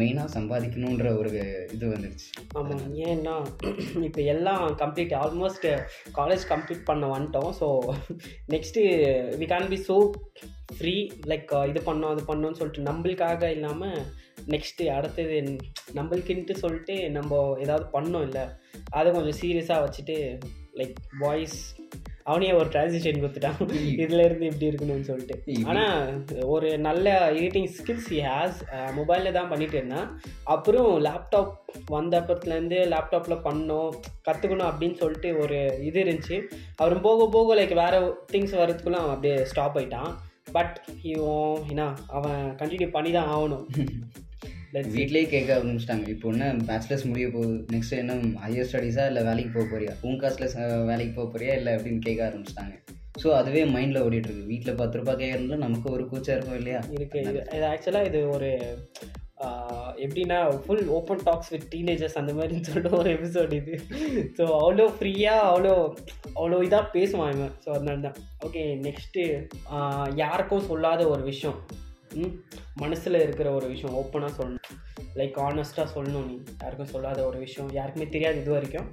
[0.00, 1.30] மெயினாக சம்பாதிக்கணுன்ற ஒரு
[1.74, 2.28] இது வந்துருச்சு.
[2.58, 3.34] ஆமாம் ஏன்னா
[4.08, 5.66] இப்போ எல்லாம் கம்ப்ளீட் ஆல்மோஸ்ட்
[6.18, 7.52] காலேஜ் கம்ப்ளீட் பண்ண வந்துட்டோம்.
[7.60, 7.68] So
[8.54, 8.82] next
[9.40, 9.96] we can be so
[10.76, 10.94] free
[11.32, 13.98] like இது பண்ணோம் அது பண்ணோம்னு சொல்லிட்டு நம்மளுக்காக இல்லாமல்
[14.46, 15.38] நெக்ஸ்ட்டு அடுத்தது
[15.98, 18.44] நம்மளுக்குன்ட்டு சொல்லிட்டு நம்ம ஏதாவது பண்ணோம் இல்லை
[18.90, 20.16] அதை கொஞ்சம் சீரியஸாக வச்சுட்டு
[20.80, 21.58] லைக் பாய்ஸ்
[22.24, 23.60] அவனே ஒரு டிரான்சிஷன் கொடுத்துட்டான்.
[24.02, 25.42] இதுல இருந்து இப்படி இருக்கணும்னு சொல்லிட்டு.
[25.64, 30.20] ஆனால் ஒரு நல்ல எடிட்டிங் ஸ்கில்ஸ் ஹேஸ் மொபைலில் தான் பண்ணிட்டு இருந்தான்.
[30.44, 31.52] அப்புறம் லேப்டாப்
[31.86, 33.90] வந்த அப்புறத்துலேருந்து லேப்டாப்பில் பண்ணோம்
[34.30, 36.42] கற்றுக்கணும் அப்படின்னு சொல்லிட்டு ஒரு இது இருந்துச்சு.
[36.76, 38.00] அப்புறம் போக போக லைக் வேறு
[38.32, 40.12] திங்ஸ் வரதுக்குள்ள அவன் அப்படியே ஸ்டாப் ஆயிட்டான்.
[40.52, 43.66] பட் இவன் என்ன அவன் கண்டினியூ பண்ணி தான் ஆகணும்.
[44.96, 46.06] வீட்லேயே கேட்க ஆரம்பிச்சிட்டாங்க.
[46.14, 47.56] இப்போ என்ன பேச்சுலர்ஸ் முடிய போகுது.
[47.74, 48.14] நெக்ஸ்ட் என்ன
[48.44, 49.94] ஹையர் ஸ்டடீஸா இல்லை வேலைக்கு போக போறியா?
[50.08, 52.76] உன் காசில் வேலைக்கு போக போறியா இல்லை அப்படின்னு கேட்க ஆரம்பிச்சிட்டாங்க.
[53.22, 54.50] ஸோ அதுவே மைண்டில் ஓடிட்டு இருக்கு.
[54.52, 56.80] வீட்டில் பத்து ரூபாய் கேட்கறதுல நமக்கு ஒரு கூச்சம் இருக்கும் இல்லையா?
[56.98, 58.50] இருக்கு இது இது ஆக்சுவலாக இது ஒரு
[60.04, 63.74] எப்படின்னா full open talks with teenagers அந்த மாதிரின்னு சொல்லிட்டு ஒரு எபிசோட் இது.
[64.38, 65.72] ஸோ அவ்வளோ ஃப்ரீயாக அவ்வளோ
[66.38, 67.54] அவ்வளோ இதாக பேசுவான் இவன்.
[67.64, 69.22] ஸோ அதனால தான் ஓகே நெக்ஸ்ட்டு
[70.24, 71.58] யாருக்கும் சொல்லாத ஒரு விஷயம்.
[72.74, 74.98] மனசில் இருக்கிற ஒரு விஷயம் ஓப்பனாக சொல்லணும்.
[75.14, 76.38] லைக் ஆனஸ்ட்டாக சொல்லணும் நீ.
[76.60, 77.72] யாருக்கும் சொல்லாத ஒரு விஷயம்.
[77.72, 78.86] யாருக்குமே தெரியாது இது வரைக்கும்.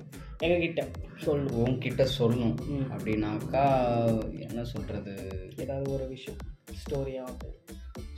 [0.43, 0.87] எங்ககிட்ட
[1.25, 1.65] சொல்லணும்.
[1.65, 2.55] உன்கிட்ட சொல்லணும்.
[2.97, 6.39] அப்படின்னாக்கா என்ன சொல்கிறது ஏதாவது ஒரு விஷயம்
[6.71, 7.47] ஸ்டோரியாவது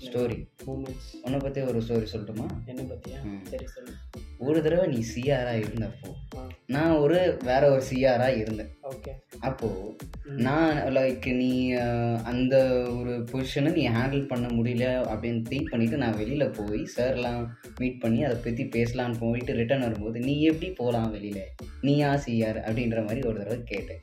[0.05, 0.37] ஸ்டோரி
[1.23, 2.47] உன்னை பற்றி ஒரு ஸ்டோரி சொல்லட்டுமா?
[2.71, 3.19] என்ன பற்றியா.
[3.51, 3.93] சரி சொல்லு.
[4.47, 6.09] ஒரு தடவை நீ சிஆராக இருந்தப்போ
[6.75, 8.71] நான் ஒரு வேற ஒரு சிஆராக இருந்தேன்.
[8.91, 10.09] ஓகே அப்போது
[10.47, 11.51] நான் லைக் நீ
[12.31, 12.55] அந்த
[12.99, 17.43] ஒரு பொசிஷனை நீ ஹேண்டில் பண்ண முடியல அப்படின்னு திங்க் பண்ணிவிட்டு நான் வெளியில் போய் சார்லாம்
[17.79, 21.43] மீட் பண்ணி அதை பற்றி பேசலான்னு போயிட்டு ரிட்டர்ன் வரும்போது நீ எப்படி போகலாம் வெளியில்?
[21.87, 24.01] நீயா சிஆர் அப்படின்ற மாதிரி ஒரு தடவை கேட்டேன்.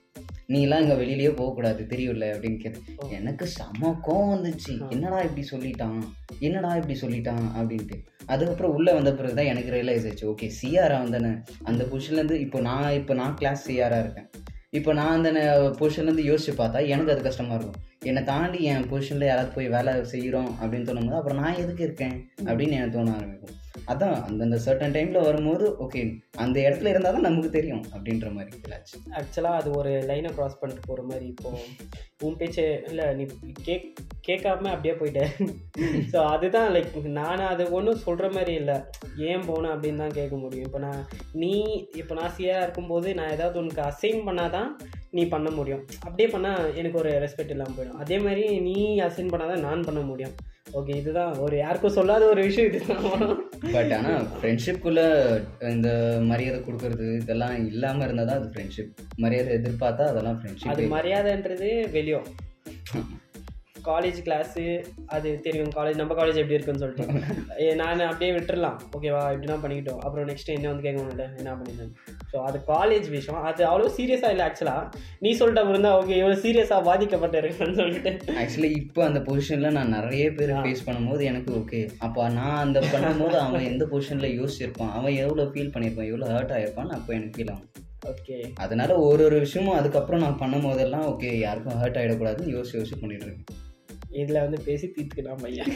[0.52, 2.26] நீலாம் இங்கே வெளியிலயே போகக்கூடாது தெரியும்ல?
[2.34, 3.10] அப்படின்னு கேட்டேன்.
[3.10, 4.88] எனக்கு செம்ம கோவம் வந்துச்சு.
[4.90, 5.98] என்னடா இப்படி சொல்லிட்டான்?
[6.38, 7.46] என்னடா இப்படி சொல்லிட்டான்?
[7.58, 7.96] அப்படின்ட்டு.
[8.26, 10.34] அதுக்கப்புறம் உள்ளே வந்த பிறகு தான் எனக்கு ரியலைஸ் ஆச்சு.
[10.34, 11.32] ஓகே சிஆராக வந்தானே.
[11.62, 14.30] அந்த பொசிஷன்லேருந்து இப்போ நான் இப்போ நான் கிளாஸ் சிஆராக இருக்கேன்.
[14.70, 15.30] இப்போ நான் அந்த
[15.78, 17.84] பொசிஷன்லேருந்து யோசிச்சு பார்த்தா எனக்கு அது கஷ்டமாக இருக்கும்.
[18.04, 22.30] என்னை தாண்டி என் பொசிஷனில் யாராவது போய் வேலை செய்கிறோம் அப்படின்னு தோணும்போது அப்புறம் நான் எதுக்கு இருக்கேன்?
[22.44, 23.56] அப்படின்னு எனக்கு தோண ஆரம்பிக்கும்.
[23.88, 26.00] அதான் அந்தந்த சர்டன் டைமில் வரும்போது ஓகே
[26.36, 30.88] அந்த இடத்துல இருந்தால் தான் நமக்கு தெரியும் அப்படின்ற மாதிரி ஆச்சு ஆக்சுவலாக அது ஒரு லைனை க்ராஸ் பண்ணிட்டு
[30.88, 31.50] போகிற மாதிரி இப்போ
[32.26, 33.24] உன் பேச்சு இல்லை நீ
[33.62, 33.86] கேக்
[34.28, 35.32] கேட்காம அப்படியே போயிட்டேன்
[36.12, 38.76] ஸோ அதுதான் லைக் நான் அது ஒன்றும் சொல்கிற மாதிரி இல்லை.
[39.28, 40.66] ஏன் போனேன் அப்படின்னு தான் கேட்க முடியும்.
[40.68, 41.02] இப்போ நான்
[41.34, 41.52] நீ
[42.00, 44.70] இப்போ நான் சிஆராக இருக்கும்போது நான் ஏதாவது உனக்கு அசைன் பண்ணால் தான்
[45.10, 45.82] நீ பண்ண முடியும்.
[46.06, 48.00] அப்படியே பண்ணால் எனக்கு ஒரு ரெஸ்பெக்ட் இல்லாமல் போயிடும்.
[48.02, 50.34] அதே மாதிரி நீ அசைன் பண்ணால் தான் நான் பண்ண முடியும்.
[50.78, 51.38] ஓகே இதுதான்.
[51.38, 53.36] ஒரு யாருக்கும் சொல்லாத ஒரு விஷயம் இதுதான்.
[53.74, 55.06] பட் ஆனால் ஃப்ரெண்ட்ஷிப்புக்குள்ளே
[55.70, 55.88] இந்த
[56.24, 62.28] மரியாதை கொடுக்கறது இதெல்லாம் இல்லாமல் இருந்தால் தான் அது ஃப்ரெண்ட்ஷிப் மரியாதை எதிர்பார்த்தா அதெல்லாம் அது ஃப்ரெண்ட்ஷிப் மரியாதைன்றது வெளியும்
[63.88, 64.64] காலேஜ் கிளாஸு
[65.16, 65.72] அது தெரியும்.
[65.76, 67.06] காலேஜ் நம்ம காலேஜ் எப்படி இருக்குன்னு சொல்லிட்டு.
[67.62, 68.78] ஏ, நான் அப்படியே விட்டுறலாம்.
[68.96, 70.00] ஓகேவா இப்படினா பண்ணிக்கிட்டோம்.
[70.04, 71.26] அப்புறம் நெக்ஸ்ட் என்ன வந்து கேட்க முடியல?
[71.40, 71.92] என்ன பண்ணிருந்தேன்
[72.32, 73.40] ஸோ அது காலேஜ் விஷயம்.
[73.50, 74.84] அது அவ்வளோ சீரியஸாக இல்லை ஆக்சுவலாக
[75.24, 78.12] நீ சொல்லிட்ட இருந்தா ஓகே இவ்வளோ சீரியஸாக பாதிக்கப்பட்டிருக்கேன்னு சொல்லிட்டு.
[78.42, 83.38] ஆக்சுவலி இப்போ அந்த பொசிஷனில் நான் நிறைய பேர் ஃபேஸ் பண்ணும்போது எனக்கு ஓகே அப்போ நான் அந்த பண்ணும்போது
[83.46, 84.94] அவன் எந்த பொசிஷனில் யோசிச்சிருப்பான்?
[84.98, 86.10] அவன் எவ்வளோ ஃபீல் பண்ணியிருப்பான்?
[86.12, 87.68] எவ்வளோ ஹர்ட் ஆகிருப்பான்னு அப்போ எனக்கு ஃபீல் ஆகும்.
[88.10, 93.00] ஓகே அதனால ஒரு ஒரு விஷயமும் அதுக்கப்புறம் நான் பண்ணும் போதெல்லாம் ஓகே யாருக்கும் ஹர்ட் ஆகிடக்கூடாதுன்னு யோசிச்சு யோசிச்சு
[93.00, 93.48] பண்ணிட்டு இருக்கேன்.
[94.20, 95.70] இதில் வந்து பேசி தீர்த்துக்கலாம் பையன்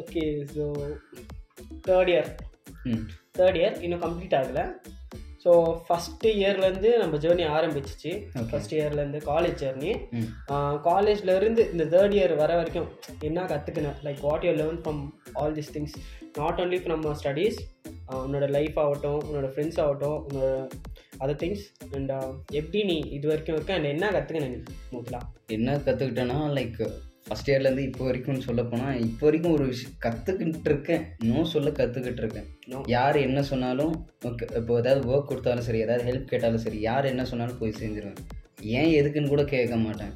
[0.00, 0.64] okay so
[1.88, 2.30] third year
[3.38, 4.64] third year இன்னும் கம்ப்ளீட் ஆகலை.
[5.44, 5.50] ஸோ
[5.84, 8.10] ஃபஸ்ட்டு இயர்லேருந்து நம்ம ஜேர்னி ஆரம்பிச்சிச்சு.
[8.48, 9.92] ஃபஸ்ட் இயர்லேருந்து காலேஜ் ஜேர்னி
[10.88, 12.88] காலேஜ்லேருந்து இந்த தேர்ட் இயர் வர வரைக்கும்
[13.28, 15.00] என்ன கற்றுக்கினேன் like what you learn from
[15.40, 15.96] all this things
[16.40, 17.60] not only from studies
[18.24, 20.52] உன்னோட லைஃப் ஆகட்டும் உன்னோட ஃப்ரெண்ட்ஸ் ஆகட்டும் உன்னோட
[21.22, 21.64] அதர் திங்ஸ்
[21.96, 22.12] அண்ட்
[22.60, 23.78] எப்படி நீ இது வரைக்கும் இருக்க?
[23.78, 24.60] அண்ட் என்ன கற்றுக்கினேன் நீ
[24.94, 25.20] மூத்தலா
[25.56, 26.80] என்ன கற்றுக்கிட்டேன்னா லைக்
[27.26, 32.22] ஃபஸ்ட் இயர்லேருந்து இப்போ வரைக்கும் சொல்ல போனால் இப்போ வரைக்கும் ஒரு விஷயம் கற்றுக்கிட்டு இருக்கேன் நோ சொல்ல கற்றுக்கிட்டு
[32.22, 32.46] இருக்கேன்.
[32.94, 33.92] யார் என்ன சொன்னாலும்
[34.28, 38.20] ஓகே இப்போ ஏதாவது ஒர்க் கொடுத்தாலும் சரி ஏதாவது ஹெல்ப் கேட்டாலும் சரி யார் என்ன சொன்னாலும் போய் செஞ்சிருவேன்
[38.78, 40.14] ஏன் எதுக்குன்னு கூட கேட்க மாட்டேன்.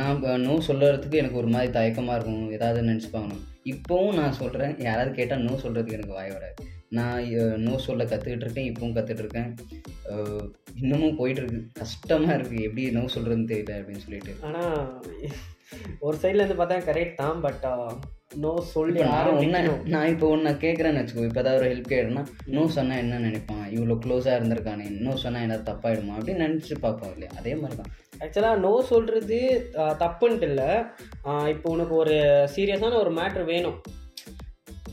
[0.00, 2.52] நான் நோ சொல்கிறதுக்கு எனக்கு ஒரு மாதிரி தயக்கமாக இருக்கும்.
[2.58, 3.34] ஏதாவது நினச்சிப்பாங்க
[3.72, 6.56] இப்போவும் நான் சொல்கிறேன் யாராவது கேட்டால் நோ சொல்கிறதுக்கு எனக்கு வாய் வராது.
[6.92, 7.26] நான்
[7.64, 8.96] நோ சொல்ல கற்றுக்கிட்டு இருக்கேன் இப்பவும்
[10.12, 11.60] அஹ், இன்னமும் போயிட்டு இருக்கு.
[11.80, 14.32] கஷ்டமாக இருக்குது எப்படி நோ சொல்கிறதுன்னு தெரியல அப்படின்னு சொல்லிட்டு.
[14.42, 14.78] ஆனால்
[16.00, 17.64] ஒரு சைட்லேருந்து பார்த்தா கரெக்ட் தான் பட்
[18.36, 19.60] நோ சொல்லி நான் ஒன்று
[19.92, 21.24] நான் இப்போ ஒன்று கேட்குறேன்னு வச்சுக்கோ.
[21.24, 23.64] இப்போ ஏதாவது ஒரு ஹெல்ப் கேட்குறேன்னா நோ சொன்னால் என்ன நினைப்பான்?
[23.74, 24.86] இவ்வளோ க்ளோஸாக இருந்திருக்கானே.
[25.00, 26.16] நோ சொன்னால் ஏதாவது தப்பாயிடுமா?
[26.18, 27.32] அப்படின்னு நினச்சி பார்ப்போம் இல்லையா?
[27.40, 29.38] அதே மாதிரி தான் ஆக்சுவலாக நோ சொல்கிறது
[30.00, 30.68] தப்புன்ட்டு இல்லை.
[31.52, 32.16] இப்போ உனக்கு ஒரு
[32.54, 33.78] சீரியஸான ஒரு மேட்ரு வேணும்.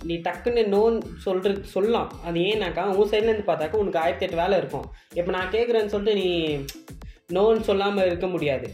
[0.04, 2.12] நீ டக்குன்னு நோன்னு சொல்கிறது சொல்லலாம்.
[2.26, 4.88] அது ஏன்னாக்கா உன் சைட்லேருந்து பார்த்தாக்கா உனக்கு ஆயிரத்தி எட்டு வேலை இருக்கும்.
[5.14, 6.30] இப்போ நான் கேட்குறேன்னு சொல்லிட்டு நீ
[7.38, 8.68] நோன்னு சொல்லாமல் இருக்க முடியாது.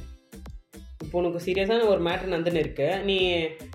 [1.04, 2.88] இப்போ உனக்கு சீரியஸான ஒரு மேட்ரு நந்துன்னு இருக்கு.
[3.08, 3.16] நீ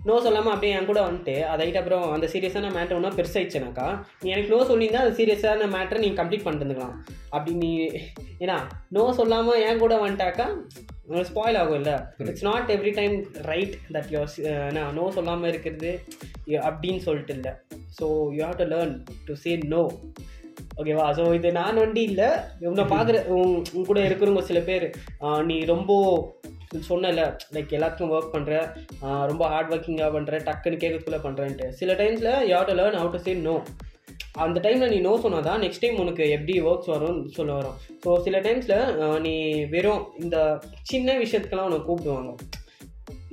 [0.09, 3.87] நோ சொல்லாமல் அப்படியே என் கூட வந்துட்டு அதாயிட்டு அப்புறம் அந்த சீரியஸான மேட்ரு ஒன்றா பெருசாயிடுச்சுனாக்கா
[4.23, 6.97] நீ எனக்கு நோ சொல்லியிருந்தா அது சீரியஸான மேட்ரை நீ கம்ப்ளீட் பண்ணிருந்துக்கலாம்
[7.35, 7.73] அப்படி நீ
[8.45, 8.57] ஏன்னா
[8.99, 10.49] நோ சொல்லாமல் என் கூட வந்துட்டாக்கா
[11.29, 11.95] ஸ்பாயில் ஆகும் இல்லை
[12.31, 13.15] it's not every time
[13.51, 14.33] right that your
[14.77, 15.93] நான் நோ சொல்லாமல் இருக்கிறது
[16.69, 17.53] அப்படின்னு சொல்லிட்டு இல்லை.
[17.99, 18.93] So you have to learn
[19.29, 19.85] to say no
[20.81, 22.29] ஓகேவா ஸோ இது நான் வண்டி இல்லை.
[22.71, 24.87] உன்னை பார்க்குற உன் கூட இருக்கிறவங்க சில பேர்
[25.49, 25.93] நீ ரொம்ப
[26.89, 27.21] சொன்னல
[27.55, 28.55] லைக் எல்லாத்துக்கும் ஒர்க் பண்ணுற
[29.27, 33.57] ரொம்ப ஹார்ட் ஒர்க்கிங்காக பண்ணுறேன் டக்குன்னு கேட்கறதுக்குள்ளே பண்ணுறேன்ட்டு சில டைம்ஸில் you learn out to say no
[34.45, 37.77] அந்த டைமில் நீ நோ சொன்னால் தான் நெக்ஸ்ட் டைம் உனக்கு எப்படி ஒர்க்ஸ் வரும்னு சொல்ல வரும்.
[38.05, 39.35] ஸோ சில டைம்ஸில் நீ
[39.75, 40.37] வெறும் இந்த
[40.83, 42.33] சின்ன விஷயத்துக்கெல்லாம் உனக்கு கூப்பிடுவாங்க.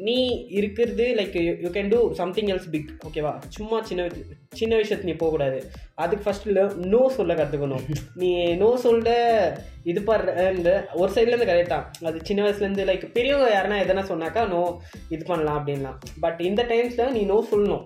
[0.05, 0.15] நீ
[0.59, 4.07] இருக்கிறது like you can do something else big ஓகேவா சும்மா சின்ன
[4.59, 5.59] சின்ன விஷயத்துக்கு நீ போகக்கூடாது.
[6.03, 6.61] அதுக்கு ஃபஸ்ட்டில்
[6.93, 7.85] நோ சொல்ல கற்றுக்கணும்
[8.21, 8.29] நீ
[8.61, 9.09] நோ சொல்ல
[9.91, 14.63] இது பண்ணுற ஒரு சைட்லேருந்து கரெக்டாக அது சின்ன வயசுலேருந்து லைக் பெரியவங்க யாருன்னா எதனா சொன்னாக்கா நோ
[15.15, 15.99] இது பண்ணலாம் அப்படின்லாம்.
[16.25, 17.85] பட் இந்த டைம்ஸில் நீ நோ சொல்லணும்.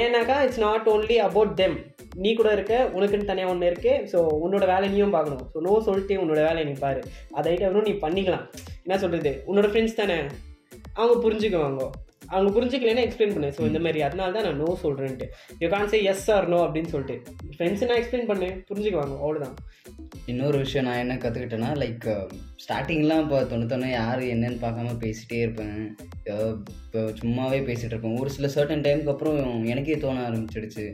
[0.00, 1.76] ஏன்னாக்கா it's not only about them
[2.22, 5.44] நீ கூட இருக்க உனக்குன்னு தனியாக ஒன்று இருக்குது ஸோ உன்னோட வேலை நீயும் பார்க்கணும்.
[5.52, 7.00] ஸோ நோ சொல்லிட்டு உன்னோட வேலையை நீ பாரு.
[7.38, 8.46] அதை ஐட்டம் நீ பண்ணிக்கலாம்.
[8.86, 10.18] என்ன சொல்கிறது உன்னோட ஃப்ரெண்ட்ஸ் தானே.
[10.98, 11.84] அவங்க புரிஞ்சுக்குவாங்க.
[12.32, 15.28] அவங்க புரிஞ்சுக்கலன்னா எக்ஸ்பிளைன் பண்ணு ஸோ இந்த மாதிரி அதனால தான் நான் no சொல்கிறேன்ட்டு
[15.62, 17.16] you can say yes or no அப்படின்னு சொல்லிட்டு.
[17.56, 18.48] ஃப்ரெண்ட்ஸ் நான் எக்ஸ்பிளைன் பண்ணு.
[18.70, 19.16] புரிஞ்சுக்குவாங்க.
[19.24, 19.56] அவ்வளோதான்
[20.32, 22.04] இன்னொரு விஷயம் நான் என்ன கற்றுக்கிட்டேன்னா லைக்
[22.64, 25.74] ஸ்டார்டிங்லாம் இப்போ தொண்ணூத்தொன்று யார் என்னன்னு பார்க்காம பேசிகிட்டே இருப்பேன்.
[26.84, 28.16] இப்போ சும்மாவே பேசிகிட்டு இருப்பேன்.
[28.20, 30.84] ஒரு சில சர்டன் டைமுக்கு அப்புறம் எனக்கே தோண ஆரம்பிச்சிடுச்சு.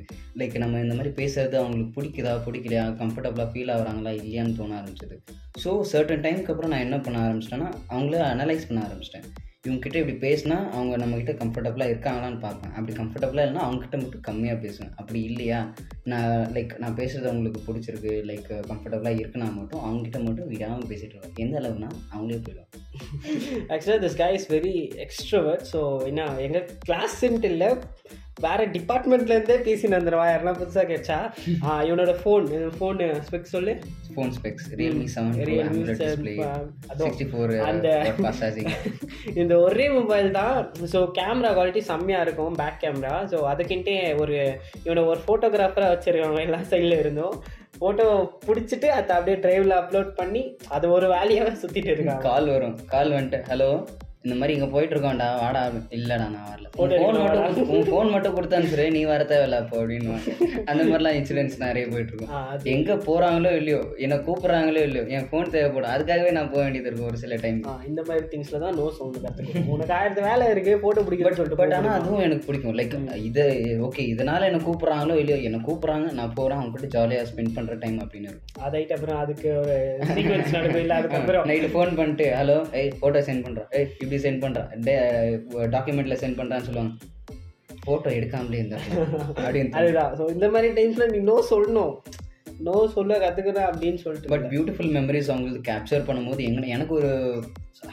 [0.40, 5.18] லைக் நம்ம இந்த மாதிரி பேசுறது அவங்களுக்கு பிடிக்குதா பிடிக்கலையா கம்ஃபர்டபுளாக ஃபீல் ஆகுறாங்களா இல்லையான்னு தோண ஆரம்பிச்சது.
[5.64, 9.28] ஸோ சர்டன் டைமுக்கு அப்புறம் நான் என்ன பண்ண ஆரம்பிச்சிட்டேன்னா அவங்கள அனலைஸ் பண்ண ஆரம்பிச்சிட்டேன்.
[9.64, 12.72] இவங்ககிட்ட இப்படி பேசினா அவங்க நம்மக்கிட்ட கம்ஃபர்டபுளாக இருக்காங்களான்னு பார்ப்பேன்.
[12.76, 14.92] அப்படி கம்ஃபர்டபுளாக இல்லைனா அவங்ககிட்ட மட்டும் கம்மியாக பேசுவேன்.
[15.00, 15.58] அப்படி இல்லையா?
[16.10, 21.42] நான் லைக் நான் பேசுகிறது அவங்களுக்கு பிடிச்சிருக்கு லைக் கம்ஃபர்டபுளாக இருக்குன்னா மட்டும் அவங்ககிட்ட மட்டும் விடாமல் பேசிட்டு இருக்கோம்
[21.44, 22.72] எந்த அளவுனா அவங்களே போயிடுவாங்க.
[23.72, 24.74] ஆக்சுவலாக this guy is very
[25.06, 27.70] extrovert so என்ன எங்கள் கிளாஸ்ன்ட்டு இல்லை.
[28.40, 31.16] வேறு டிபார்ட்மெண்ட்லேருந்தே பேசின்னு வந்துடுவா யாரெல்லாம் புதுசாக கேட்டா.
[31.88, 32.44] இவனோட ஃபோன்
[32.76, 33.72] ஃபோனு ஸ்பெக் சொல்லு.
[34.14, 36.35] Phone specs Realme seven Realme Android 7 display
[36.88, 37.92] அதோ, சிக்ஸ்டி ஃபோர் அந்த-
[39.42, 40.57] இந்த ஒரே மொபைல் தான்
[40.92, 44.37] ஸோ கேமரா குவாலிட்டி செம்மையாக இருக்கும் பேக் கேமரா ஸோ அதுக்கிட்டே ஒரு
[44.85, 47.37] இவனை ஒரு ஃபோட்டோகிராஃபராக வச்சுருக்காங்க எல்லா சைடில் இருந்தும்.
[47.79, 48.07] ஃபோட்டோ
[48.46, 52.22] பிடிச்சிட்டு அதை அப்படியே டிரைவில் அப்லோட் பண்ணி அது ஒரு வேலையாகவே சுற்றிட்டு இருக்காங்க.
[52.22, 52.76] கால் வரும்.
[52.87, 53.70] கால் வந்துட்டு ஹலோ
[54.24, 55.61] இந்த மாதிரி இங்கே போயிட்டு இருக்கோம்டா வாடா
[55.96, 56.66] இல்லைடா நான் வரல.
[56.72, 60.16] ஃபோன் மட்டும் உன் ஃபோன் மட்டும் கொடுத்து அனுப்பிச்சிரு நீ வர தேவையில்ல அப்போ அப்படின்னு
[60.66, 62.68] அந்த மாதிரிலாம் இன்சிடென்ட்ஸ் நிறைய போயிட்டு இருக்கும் ஆ, அது.
[62.72, 65.92] எங்கே போகிறாங்களோ இல்லையோ என்னை கூப்பிட்றாங்களோ இல்லையோ என் ஃபோன் தேவைப்படும்.
[65.94, 69.70] அதுக்காகவே நான் போக வேண்டியது இருக்கும் ஒரு சில டைம் இந்த மாதிரி திங்ஸில் தான் நோ சவுண்ட் கற்றுக்கணும்
[69.74, 71.96] உனக்கு ஆயிரத்து வேலை இருக்குது ஃபோட்டோ பிடிக்கிறேன்னு சொல்லிட்டு பட் ஆனால்?
[71.98, 72.76] அதுவும் எனக்கு பிடிக்கும்.
[72.76, 72.94] லைக்
[73.28, 73.46] இது
[73.88, 77.98] ஓகே இதனால என்ன கூப்பிட்றாங்களோ இல்லையோ என்னை கூப்பிட்றாங்க நான் போகிறேன் அவங்க கூட ஜாலியாக ஸ்பெண்ட் பண்ணுற டைம்
[78.04, 78.62] அப்படின்னு இருக்கும்.
[78.66, 79.78] அதாயிட்டு அப்புறம் அதுக்கு ஒரு
[80.12, 81.48] சீக்வன்ஸ் நடக்கும் இல்லை அதுக்கப்புறம்.
[81.50, 84.94] நைட்டு ஃபோன் பண்ணிட்டு ஹலோ ஏய் ஃபோட்டோ சென்ட் பண்ணுறேன் ஏய் இப்படி சென்ட் பண்ணுறேன் டே
[85.74, 86.92] டாக்குமெண்ட்டில் சென்ட் பண்ணுறான்னு சொல்லுவாங்க.
[87.84, 88.86] ஃபோட்டோ எடுக்காமலே இருந்தேன்
[89.42, 90.10] அப்படின்னு அதுதான்.
[90.18, 91.92] ஸோ இந்த மாதிரி டைம்ஸில் நீ நோ சொல்லணும்.
[92.66, 97.12] நோ சொல்ல கற்றுக்கிறேன் அப்படின்னு சொல்லிட்டு பட் பியூட்டிஃபுல் மெமரிஸ் அவங்களுக்கு கேப்சர் பண்ணும்போது எங்க எனக்கு ஒரு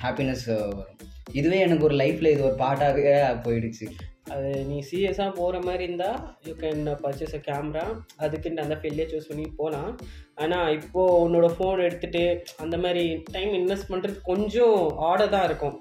[0.04, 0.98] ஹாப்பினஸ் வரும்.
[1.40, 3.88] இதுவே எனக்கு ஒரு லைஃப்பில் இது ஒரு பாட்டாகவே போயிடுச்சு.
[4.28, 7.84] அது நீ சீரியஸாக போகிற மாதிரி இருந்தால் you can purchase a camera
[8.18, 9.92] அதுக்குன்னு அந்த ஃபீல்டே சூஸ் பண்ணி போகலாம்
[10.36, 12.24] ஆனால் இப்போது உன்னோட ஃபோன் எடுத்துகிட்டு
[12.58, 14.76] அந்த மாதிரி டைம் இன்வெஸ்ட் பண்ணுறது கொஞ்சம்
[15.10, 15.78] ஆர்டர் தான் இருக்கும்.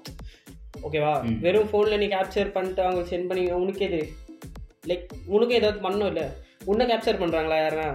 [0.87, 1.13] ஓகேவா.
[1.41, 4.01] வெறும் ஃபோனில் நீ கேப்சர் பண்ணிட்டு அவங்களுக்கு சென்ட் பண்ணி உனக்கே இது
[4.83, 6.25] லைக் உனக்கு ஏதாவது பண்ணணும் இல்லை
[6.71, 7.87] உன்னை கேப்சர் பண்ணுறாங்களா யாரா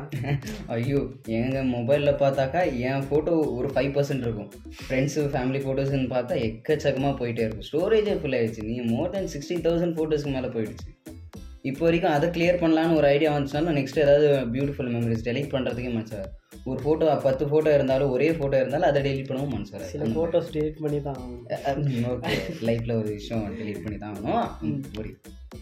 [0.75, 1.01] ஐயோ
[1.39, 4.51] எங்கள் மொபைலில் பார்த்தாக்கா என் ஃபோட்டோ ஒரு ஃபைவ் பர்சன்ட் இருக்கும்.
[4.85, 7.67] ஃப்ரெண்ட்ஸு ஃபேமிலி ஃபோட்டோஸ்னு பார்த்தா எக்கச்சக்கமாக போயிட்டே இருக்கும்.
[7.71, 8.63] ஸ்டோரேஜே ஃபுல் ஆயிடுச்சு.
[8.71, 10.89] நீ மோர் தென் சிக்ஸ்டி தௌசண்ட் ஃபோட்டோஸ்க்கு மேலே போயிடுச்சு.
[11.71, 16.15] இப்போ வரைக்கும் அதை கிளியர் பண்ணலான்னு ஒரு ஐடியா வந்துச்சுனாலும் நெக்ஸ்ட் ஏதாவது பியூட்டிஃபுல் மெமரிஸ் டெலிட் பண்ணுறதுக்கே மனசு
[16.17, 16.33] வராது.
[16.71, 20.83] ஒரு ஃபோட்டோ பத்து ஃபோட்டோ இருந்தாலும் ஒரே ஃபோட்டோ இருந்தாலும் அதை டெலிட் பண்ணவும் மனசு சில ஃபோட்டோஸ் டெலிட்
[20.85, 21.21] பண்ணி தான்
[22.15, 22.35] ஓகே
[22.69, 25.17] லைஃப்பில் ஒரு விஷயம் டெலிட் பண்ணி தான் ஆகணும்.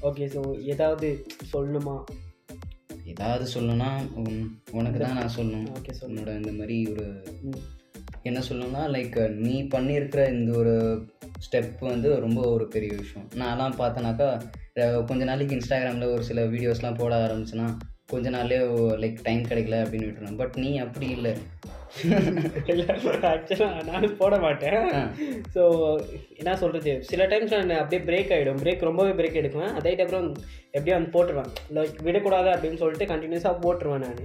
[0.09, 0.43] ஓகே ஸோ
[0.75, 1.09] ஏதாவது
[1.53, 1.97] சொல்லணுமா?
[3.11, 5.73] ஏதாவது சொல்லணும்னா உன்- உனக்கு தான் நான் சொல்லணும்.
[5.73, 6.21] ஓகே சொல்லு.
[6.21, 7.25] உன்னோட இந்த மாதிரி ஒரு
[8.23, 11.07] என்ன சொல்லணும்னா லைக் நீ பண்ணியிருக்கிற இந்த ஒரு
[11.51, 13.29] ஸ்டெப் வந்து ரொம்ப ஒரு பெரிய விஷயம்.
[13.35, 17.77] நான்லாம் பார்த்தேனாக்கா கொஞ்ச நாளைக்கு இன்ஸ்டாகிராமில் ஒரு சில வீடியோஸ்லாம் போட ஆரம்பிச்சுன்னா
[18.13, 18.63] கொஞ்ச நாள்லயே
[19.03, 20.41] லைக் டைம் கிடைக்கல அப்படின்னு விட்டுருவேன்.
[20.43, 21.35] பட் நீ அப்படி இல்லை.
[22.71, 22.85] இல்லை
[23.31, 24.83] ஆக்சுவலாக நானும் போட மாட்டேன்.
[25.55, 25.63] ஸோ
[26.41, 29.75] என்ன சொல்கிறது சில டைம்ஸ் நான் அப்படியே பிரேக் ஆகிடும் பிரேக் ரொம்பவே பிரேக் எடுக்குவேன்.
[29.79, 30.29] அதே அப்புறம்
[30.77, 31.51] எப்படியும் வந்து போட்டுருவேன்.
[31.77, 34.21] லைக் விடக்கூடாது அப்படின்னு சொல்லிட்டு கண்டினியூஸாக போட்டுருவேன் நான்.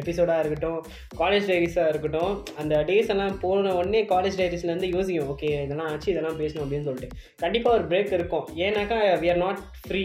[0.00, 0.80] எபிசோடாக இருக்கட்டும்
[1.20, 5.30] காலேஜ் டைரிஸாக இருக்கட்டும் அந்த டேஸ் எல்லாம் போன உடனே காலேஜ் டைரிஸ்லேருந்து யோசிக்கும்.
[5.34, 7.16] ஓகே இதெல்லாம் ஆச்சு இதெல்லாம் பேசணும் அப்படின்னு சொல்லிட்டு.
[7.44, 8.46] கண்டிப்பாக ஒரு பிரேக் இருக்கும்.
[8.66, 10.04] ஏன்னாக்கா வி ஆர் நாட் ஃப்ரீ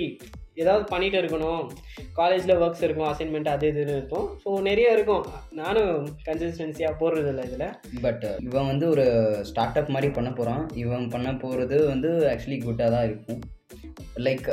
[0.62, 1.64] ஏதாவது பண்ணிட்டு இருக்கணும்.
[2.20, 4.28] காலேஜில் ஒர்க்ஸ் இருக்கும் அசைன்மெண்ட் அது இதுன்னு இருக்கும்.
[4.44, 5.26] ஸோ நிறைய இருக்கும்.
[5.62, 5.94] நானும்
[6.28, 7.68] கன்சிஸ்டன்சியாக போடுறது இல்லை இதில்.
[8.06, 9.06] பட் இவன் வந்து ஒரு
[9.52, 13.42] ஸ்டார்ட் அப் மாதிரி பண்ண போகிறான் இவன் பண்ண போகிறது வந்து ஆக்சுவலி குட்டாக தான் இருக்கும்.
[14.26, 14.46] லைக்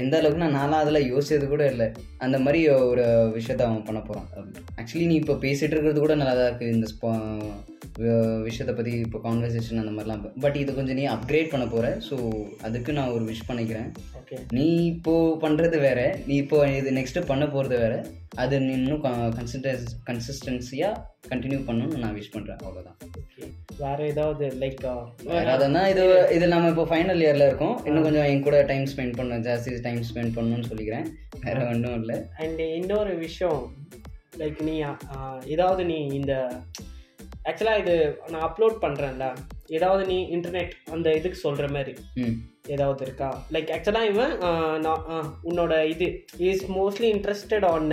[0.00, 1.86] எந்த அளவுக்குன்னா நான்லாம் அதில் யோசிச்சது கூட இல்லை.
[2.24, 3.04] அந்த மாதிரி ஒரு
[3.36, 4.28] விஷயத்த அவன் பண்ண போகிறான்
[4.80, 7.12] ஆக்சுவலி நீ இப்போ பேசிகிட்டு இருக்கிறது கூட நல்லா தான் இருக்குது இந்த ஸ்பா
[8.46, 10.24] விஷயத்தை பற்றி இப்போ கான்வர்சேஷன் அந்த மாதிரிலாம்.
[10.44, 12.16] பட் இது கொஞ்சம் நீ அப்கிரேட் பண்ண போகிற ஸோ
[12.66, 13.88] அதுக்கு நான் ஒரு விஷ் பண்ணிக்கிறேன்.
[14.20, 16.00] ஓகே நீ இப்போ பண்ணுறது வேற.
[16.28, 17.96] நீ இப்போ இது நெக்ஸ்ட் பண்ண போகிறது வேற.
[18.42, 19.02] அது நீ இன்னும்
[19.38, 22.98] கன்சிஸ்டன்ஸ் கன்சிஸ்டன்சியாக கண்டினியூ பண்ணணும்னு நான் விஷ் பண்ணுறேன் அவ்வளோதான்
[23.82, 24.82] வேற ஏதாவது லைக்
[25.30, 26.04] வேற அதுனா இது
[26.36, 27.74] இது நம்ம இப்போ ஃபைனல் இயரில் இருக்கோம்.
[27.88, 31.06] இன்னும் கொஞ்சம் என் கூட டைம் ஸ்பெண்ட் பண்ணணும் ஜாஸ்தி டைம் ஸ்பெண்ட் பண்ணணும்னு சொல்லிக்கிறேன்.
[31.40, 32.18] வேற ஒன்றும் இல்லை.
[32.38, 33.72] அண்ட் இன்னொரு விஷயம்
[34.38, 34.74] லைக் நீ
[35.46, 36.34] ஏதாவது நீ இந்த
[37.44, 39.36] ஆக்சுவலாக இது நான் அப்லோட் பண்ணுறேன்ல
[39.66, 41.94] ஏதாவது நீ இன்டர்நெட் அந்த இதுக்கு சொல்கிற மாதிரி.
[42.14, 42.36] ம்.
[42.74, 43.28] ஏதாவது இருக்கா?
[43.54, 44.32] லைக் ஆக்சுவலாக இவன்
[44.84, 45.02] நான்
[45.48, 46.06] உன்னோட இது
[46.48, 47.88] is mostly interested on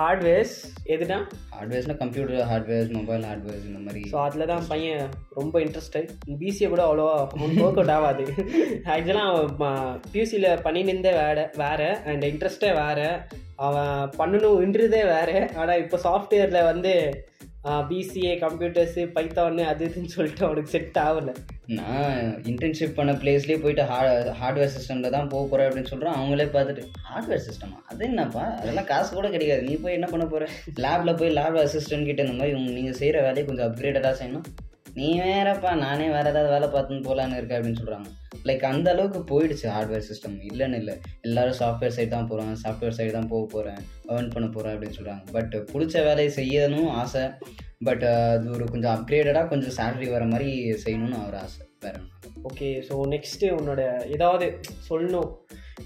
[0.00, 0.54] hardwares
[0.94, 1.18] எதுனா?
[1.56, 4.02] ஹார்ட்வேர்ஸ்னால் கம்ப்யூட்டர் ஹார்ட்வேர்ஸ் மொபைல் ஹார்ட்வேர்ஸ் இந்த மாதிரி.
[4.12, 5.04] ஸோ அதில் தான் பையன்
[5.40, 6.10] ரொம்ப இன்ட்ரெஸ்டட்
[6.42, 8.26] பிசிஏ கூட அவ்வளோவா ஒர்க் அவுட் ஆகாது.
[8.94, 9.70] ஆக்சுவலாக
[10.14, 13.00] பியூசியில் பண்ணிட்டு இருந்தே வேற வேற அண்ட் இன்ட்ரெஸ்டே வேற.
[13.66, 15.30] அவன் பண்ணணுன்றதே வேற.
[15.60, 16.92] ஆனால் இப்போ சாஃப்ட்வேரில் வந்து
[17.88, 21.32] பிசிஏ கம்ப்யூட்டர்ஸு பைத்தான்னு அது இதுன்னு சொல்லிட்டு அவனுக்கு செட் ஆகலை.
[21.78, 22.14] நான்
[22.50, 27.44] இன்டர்ன்ஷிப் பண்ண பிளேஸ்லேயே போயிட்டு ஹார்ட் ஹார்ட்வேர் சிஸ்டமில் தான் போக போகிறேன் அப்படின்னு சொல்கிறோம் அவங்களே பார்த்துட்டு ஹார்ட்வேர்
[27.48, 28.44] சிஸ்டமா அது என்னப்பா?
[28.60, 29.62] அதெல்லாம் காசு கூட கிடைக்காது.
[29.62, 30.48] நீ போய் என்ன பண்ண போகிற
[30.84, 34.46] லேபில் போய் லேப் அசிஸ்டன்ட் கிட்ட இந்த மாதிரி நீங்கள் செய்கிற வேலையை கொஞ்சம் அப்கிரேடடாக செய்யணும்.
[35.00, 38.08] நீ வேறப்பா நானே வேறு ஏதாவது வேலை பார்த்துன்னு போகலான்னு இருக்கேன் அப்படின்னு சொல்கிறாங்க
[38.48, 40.94] லைக் அந்த அளவுக்கு போயிடுச்சு ஹார்ட்வேர் சிஸ்டம் இல்லைன்னு இல்லை.
[41.26, 43.80] எல்லாரும் சாஃப்ட்வேர் சைடு தான் போகிறேன் சாஃப்ட்வேர் சைடு தான் போக போகிறேன்
[44.14, 47.24] ஏர்ன் பண்ண போகிறேன் அப்படின்னு சொல்கிறாங்க பட் பிடிச்ச வேலையை செய்யணும் ஆசை.
[47.88, 50.50] பட் அது ஒரு கொஞ்சம் அப்கிரேடடாக கொஞ்சம் சேலரி வர மாதிரி
[50.84, 51.62] செய்யணும்னு ஒரு ஆசை.
[51.84, 51.96] வேற
[52.50, 53.82] ஓகே ஸோ நெக்ஸ்ட்டு உன்னோட
[54.16, 54.46] ஏதாவது
[54.88, 55.30] சொல்லணும்.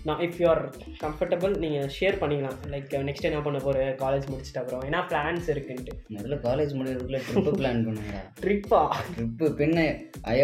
[0.09, 0.62] நான் இஃப் யூ ஆர்
[1.02, 2.59] கம்ஃபர்டபுள் நீங்கள் ஷேர் பண்ணிக்கலாம்.
[2.72, 4.83] லைக் நெக்ஸ்ட் என்ன பண்ண போகிற காலேஜ் முடிச்சிட்ட அப்புறம்.
[4.88, 5.94] ஏன்னா பிளான்ஸ் இருக்குன்ட்டு.
[6.16, 8.18] முதல்ல காலேஜ் முடியறதுக்குள்ள ட்ரிப்பு பிளான் பண்ணுங்க.
[8.42, 8.83] ட்ரிப்பா
[9.14, 9.87] ட்ரிப்பு பின்ன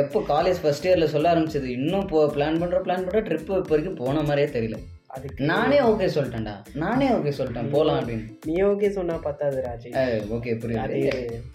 [0.03, 1.69] எப்போ காலேஜ் ஃபர்ஸ்ட் இயரில் சொல்ல ஆரம்பிச்சது?
[1.81, 4.79] இன்னும் இப்போ பிளான் பண்ணுற பிளான் பண்ணுற ட்ரிப்பு இப்போ வரைக்கும் போன மாதிரியே தெரியல.
[5.17, 6.53] அதுக்கு நானே ஓகே சொல்லிட்டேன்டா.
[6.83, 7.71] நானே ஓகே சொல்லிட்டேன்.
[7.73, 8.27] போகலாம் அப்படின்னு.
[8.49, 9.91] நீ ஓகே சொன்னா பத்தாது ராஜி
[10.37, 11.01] ஓகே புரியுது.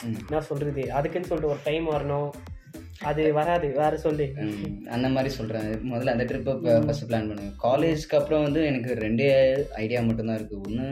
[0.08, 0.84] என்ன சொல்றது.
[0.97, 2.29] அதுக்குன்னு சொல்லிட்டு ஒரு டைம் வரணும்.
[3.10, 4.25] அது வராது வேற சொல்லு.
[4.95, 6.53] அந்த மாதிரி சொல்கிறேன் முதல்ல அந்த ட்ரிப்பை
[6.86, 7.51] ஃபஸ்ட்டு பிளான் பண்ணுங்க.
[7.63, 9.29] காலேஜ்க்கு அப்புறம் வந்து எனக்கு ரெண்டே
[9.84, 10.88] ஐடியா மட்டும்தான் இருக்குது ஒன்று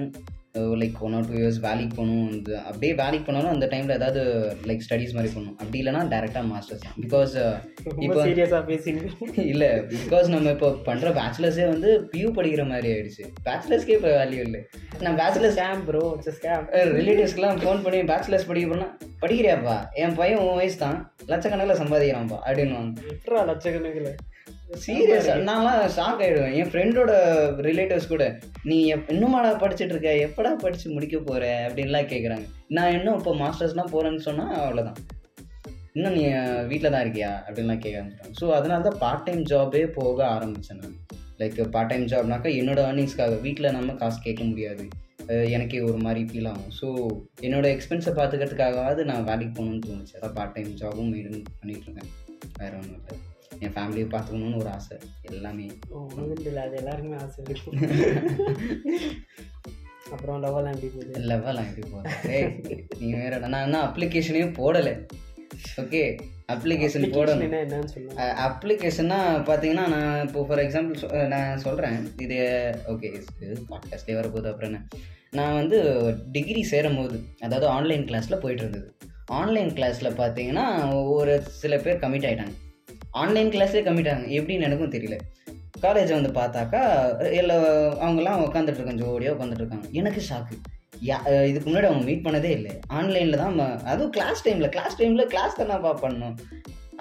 [0.82, 2.26] like one or two years வேலைக்கு போகணும்.
[2.70, 4.22] அப்படியே வேலைக்கு போனாலும் அந்த டைமில் ஏதாவது
[4.70, 6.98] லைக் ஸ்டடீஸ் மாதிரி பண்ணணும் அப்படி இல்லைனா டேரெக்டாக மாஸ்டர்ஸ் தான்.
[7.06, 7.34] பிகாஸ்
[7.86, 8.20] ரொம்ப இப்போ
[9.54, 13.26] இல்லை பிகாஸ் நம்ம இப்போ பண்ணுற பேச்சுலர்ஸே வந்து பியூ படிக்கிற மாதிரி ஆயிடுச்சு.
[13.48, 14.62] பேச்சுலர்ஸ்க்கே இப்போ வேல்யூ இல்லை.
[15.06, 16.04] நான் பேச்சுலர்ஸ் ஸ்கேம் ப்ரோ
[16.38, 16.68] ஸ்கேம்
[17.00, 18.90] ரிலேட்டிவ்ஸ்க்குலாம் ஃபோன் பண்ணி பேச்சுலர்ஸ் படிக்க போனா
[19.24, 19.78] படிக்கிறியாப்பா?
[20.04, 21.00] என் பையன் உன் வயசு தான்.
[21.32, 22.40] லட்சக்கணக்கில் சம்பாதிக்கிறான்ப்பா.
[22.48, 24.12] அப்படின்னுவாங்க எட்ரா லட்சக்கணக்கில்.
[24.84, 26.54] சீரியஸ் நான்லாம் ஷாக் ஆயிடுவேன்.
[26.60, 27.12] என் ஃப்ரெண்டோட
[27.68, 28.24] ரிலேட்டிவ்ஸ் கூட
[28.70, 30.12] நீ எப் இன்னுமாடா படிச்சுட்டு இருக்க?
[30.28, 31.44] எப்படா படிச்சு முடிக்க போற?
[31.68, 35.00] அப்படின்லாம் கேட்குறாங்க நான் இன்னும் இப்போ மாஸ்டர்ஸ்லாம் போறேன்னு சொன்னா அவ்வளோதான்
[35.98, 36.24] இன்னும் நீ
[36.72, 37.32] வீட்டில் தான் இருக்கியா?
[37.48, 40.98] அப்படின்லாம் கேட்க ஆரம்பிச்சிட்டாங்க ஸோ அதனால தான் பார்ட் டைம் ஜாபே போக ஆரம்பித்தேன் நான்.
[41.42, 44.86] லைக் பார்ட் டைம் ஜாப்னாக்கா என்னோட ஏர்னிங்ஸ்க்காக வீட்டில் நம்ம காசு கேட்க முடியாது.
[45.56, 46.72] எனக்கே ஒரு மாதிரி ஃபீல் ஆகும்.
[46.80, 46.88] ஸோ
[47.48, 50.18] என்னோட எக்ஸ்பென்ஸை பார்த்துக்கிறதுக்காகவாவது நான் வேலைக்கு போகணும்னு தோணுச்சு.
[50.20, 52.12] அதான் பார்ட் டைம் ஜாபும் மெயின்டைன் பண்ணிட்டு இருக்கேன்.
[52.62, 53.20] வேற ஒன்றும் இல்லை.
[53.60, 54.98] என் ஃபேமிலியை பார்த்துக்கணும்னு ஒரு ஆசை.
[55.32, 55.66] எல்லாமே.
[56.64, 57.80] அது எல்லாருக்குமே ஆசை இருக்கும்
[60.14, 61.22] அப்புறம் லெவல் எப்படி போகுது?
[61.32, 62.48] லெவல் எப்படி போகிறேன் ஏய்
[63.00, 64.94] நீ வேற நான் என்ன அப்ளிகேஷனே போடலை.
[65.82, 66.02] ஓகே
[66.54, 67.54] அப்ளிகேஷன் போடணும்.
[68.48, 72.38] அப்ளிகேஷன்னா பார்த்தீங்கன்னா நான் இப்போ ஃபார் எக்ஸாம்பிள் நான் சொல்கிறேன் இது
[72.94, 73.10] ஓகே
[73.72, 74.82] பாட்காஸ்ட்லேயே வரப்போகுது அப்புறம் என்ன?
[75.38, 75.78] நான் வந்து
[76.36, 78.88] டிகிரி சேரும் போது அதாவது ஆன்லைன் கிளாஸில் போயிட்டு இருந்தது.
[79.40, 80.66] ஆன்லைன் கிளாஸில் பார்த்தீங்கன்னா
[81.16, 82.56] ஒரு சில பேர் கமிட் ஆகிட்டாங்க
[83.22, 85.18] ஆன்லைன் கிளாஸே கம்மிட்டாங்க எப்படின்னு எனக்கும் தெரியல.
[85.84, 86.82] காலேஜை வந்து பார்த்தாக்கா
[87.40, 87.58] எல்லா
[88.04, 89.88] அவங்கெல்லாம் உட்காந்துட்டு இருக்காங்க ஜோடியாக உட்காந்துட்டு இருக்காங்க.
[90.00, 90.56] எனக்கு ஷாக்கு
[91.10, 91.18] யா
[91.50, 92.74] இதுக்கு முன்னாடி அவங்க மீட் பண்ணதே இல்லை.
[92.98, 93.58] ஆன்லைனில் தான்
[93.92, 96.36] அதுவும் கிளாஸ் டைமில் கிளாஸ் டைமில் கிளாஸ் பா பண்ணணும்.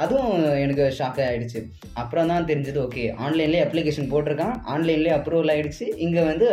[0.02, 1.60] அதுவும் எனக்கு ஷாக் ஆகிடுச்சு
[2.00, 4.54] அப்புறம் தான் தெரிஞ்சது ஓகே ஆன்லைன்லேயே அப்ளிகேஷன் போட்டிருக்கான்.
[4.72, 6.46] ஆன்லைன்லேயே அப்ரூவல் ஆகிடுச்சு இங்கே வந்து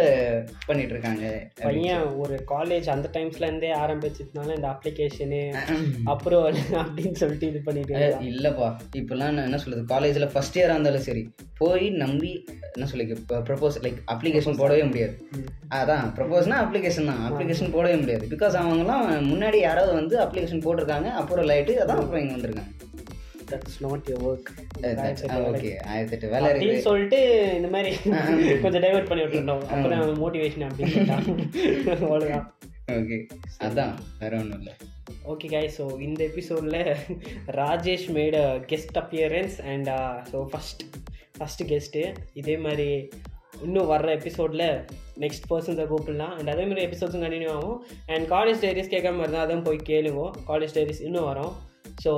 [0.67, 1.23] பண்ணிட்டு இருக்காங்க.
[1.63, 5.41] பையன் ஒரு காலேஜ் அந்த டைம்ஸ்ல இருந்தே ஆரம்பிச்சதுனால இந்த அப்ளிகேஷனு
[6.13, 6.45] அப்புறம்
[6.83, 8.69] அப்படின்னு சொல்லிட்டு இது பண்ணிட்டு இல்லைப்பா.
[9.01, 9.83] இப்போல்லாம் நான் என்ன சொல்றது?
[9.93, 11.23] காலேஜில் ஃபர்ஸ்ட் இயராக இருந்தாலும் சரி
[11.61, 12.31] போய் நம்பி
[12.75, 13.05] என்ன சொல்லி
[13.47, 15.15] ப்ரப்போஸ் லைக் அப்ளிகேஷன் போடவே முடியாது.
[15.79, 17.23] அதான் ப்ரப்போஸ்னா அப்ளிகேஷன் தான்.
[17.29, 18.25] அப்ளிகேஷன் போடவே முடியாது.
[18.35, 22.71] பிகாஸ் அவங்கலாம் முன்னாடி யாராவது வந்து அப்ளிகேஷன் போட்டிருக்காங்க அப்புறம் லைட்டு அதான் அப்புறம் இங்கே வந்திருக்காங்க.
[23.51, 24.49] That's not your work
[25.51, 27.19] okay ஆயிரத்தெட்டு வேலை அப்படின்னு சொல்லிட்டு
[27.55, 27.91] இந்த மாதிரி
[28.63, 29.65] கொஞ்சம் டைவர்ட் பண்ணி விட்டுருந்தோம்.
[29.73, 31.03] அப்புறம் மோட்டிவேஷன் அப்படின்னு
[31.95, 32.47] அவ்வளோதான்
[32.99, 33.17] ஓகே
[33.65, 33.93] அதான்.
[34.19, 34.73] வேற ஒன்றும் இல்லை.
[35.31, 35.73] Okay guys.
[35.79, 36.79] ஸோ இந்த எபிசோடில்
[37.59, 38.37] Rajesh made
[38.71, 39.89] guest appearance and
[40.31, 40.83] so first
[41.39, 42.01] first guest
[42.33, 42.87] இதே மாதிரி
[43.63, 44.65] இன்னும் வர்ற எபிசோடில்
[45.23, 46.35] நெக்ஸ்ட் பர்சன்ஸை கூப்பிடலாம்.
[46.37, 47.79] அண்ட் அதே மாதிரி எபிசோட்ஸும் கண்டினியூ ஆகும்.
[48.05, 50.23] அண்ட் காலேஜ் டைரிஸ் கேட்காம இருந்தால் அதான் போய் கேளுங்க.
[50.47, 51.53] காலேஜ் டைரிஸ் இன்னும் வரும்.
[52.03, 52.13] ஸோ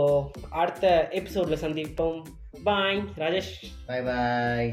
[0.50, 2.22] அடுத்த எபிசோடில் சந்திப்போம்.
[2.64, 3.54] பாய் ராஜேஷ்
[3.86, 4.72] பாய் பாய்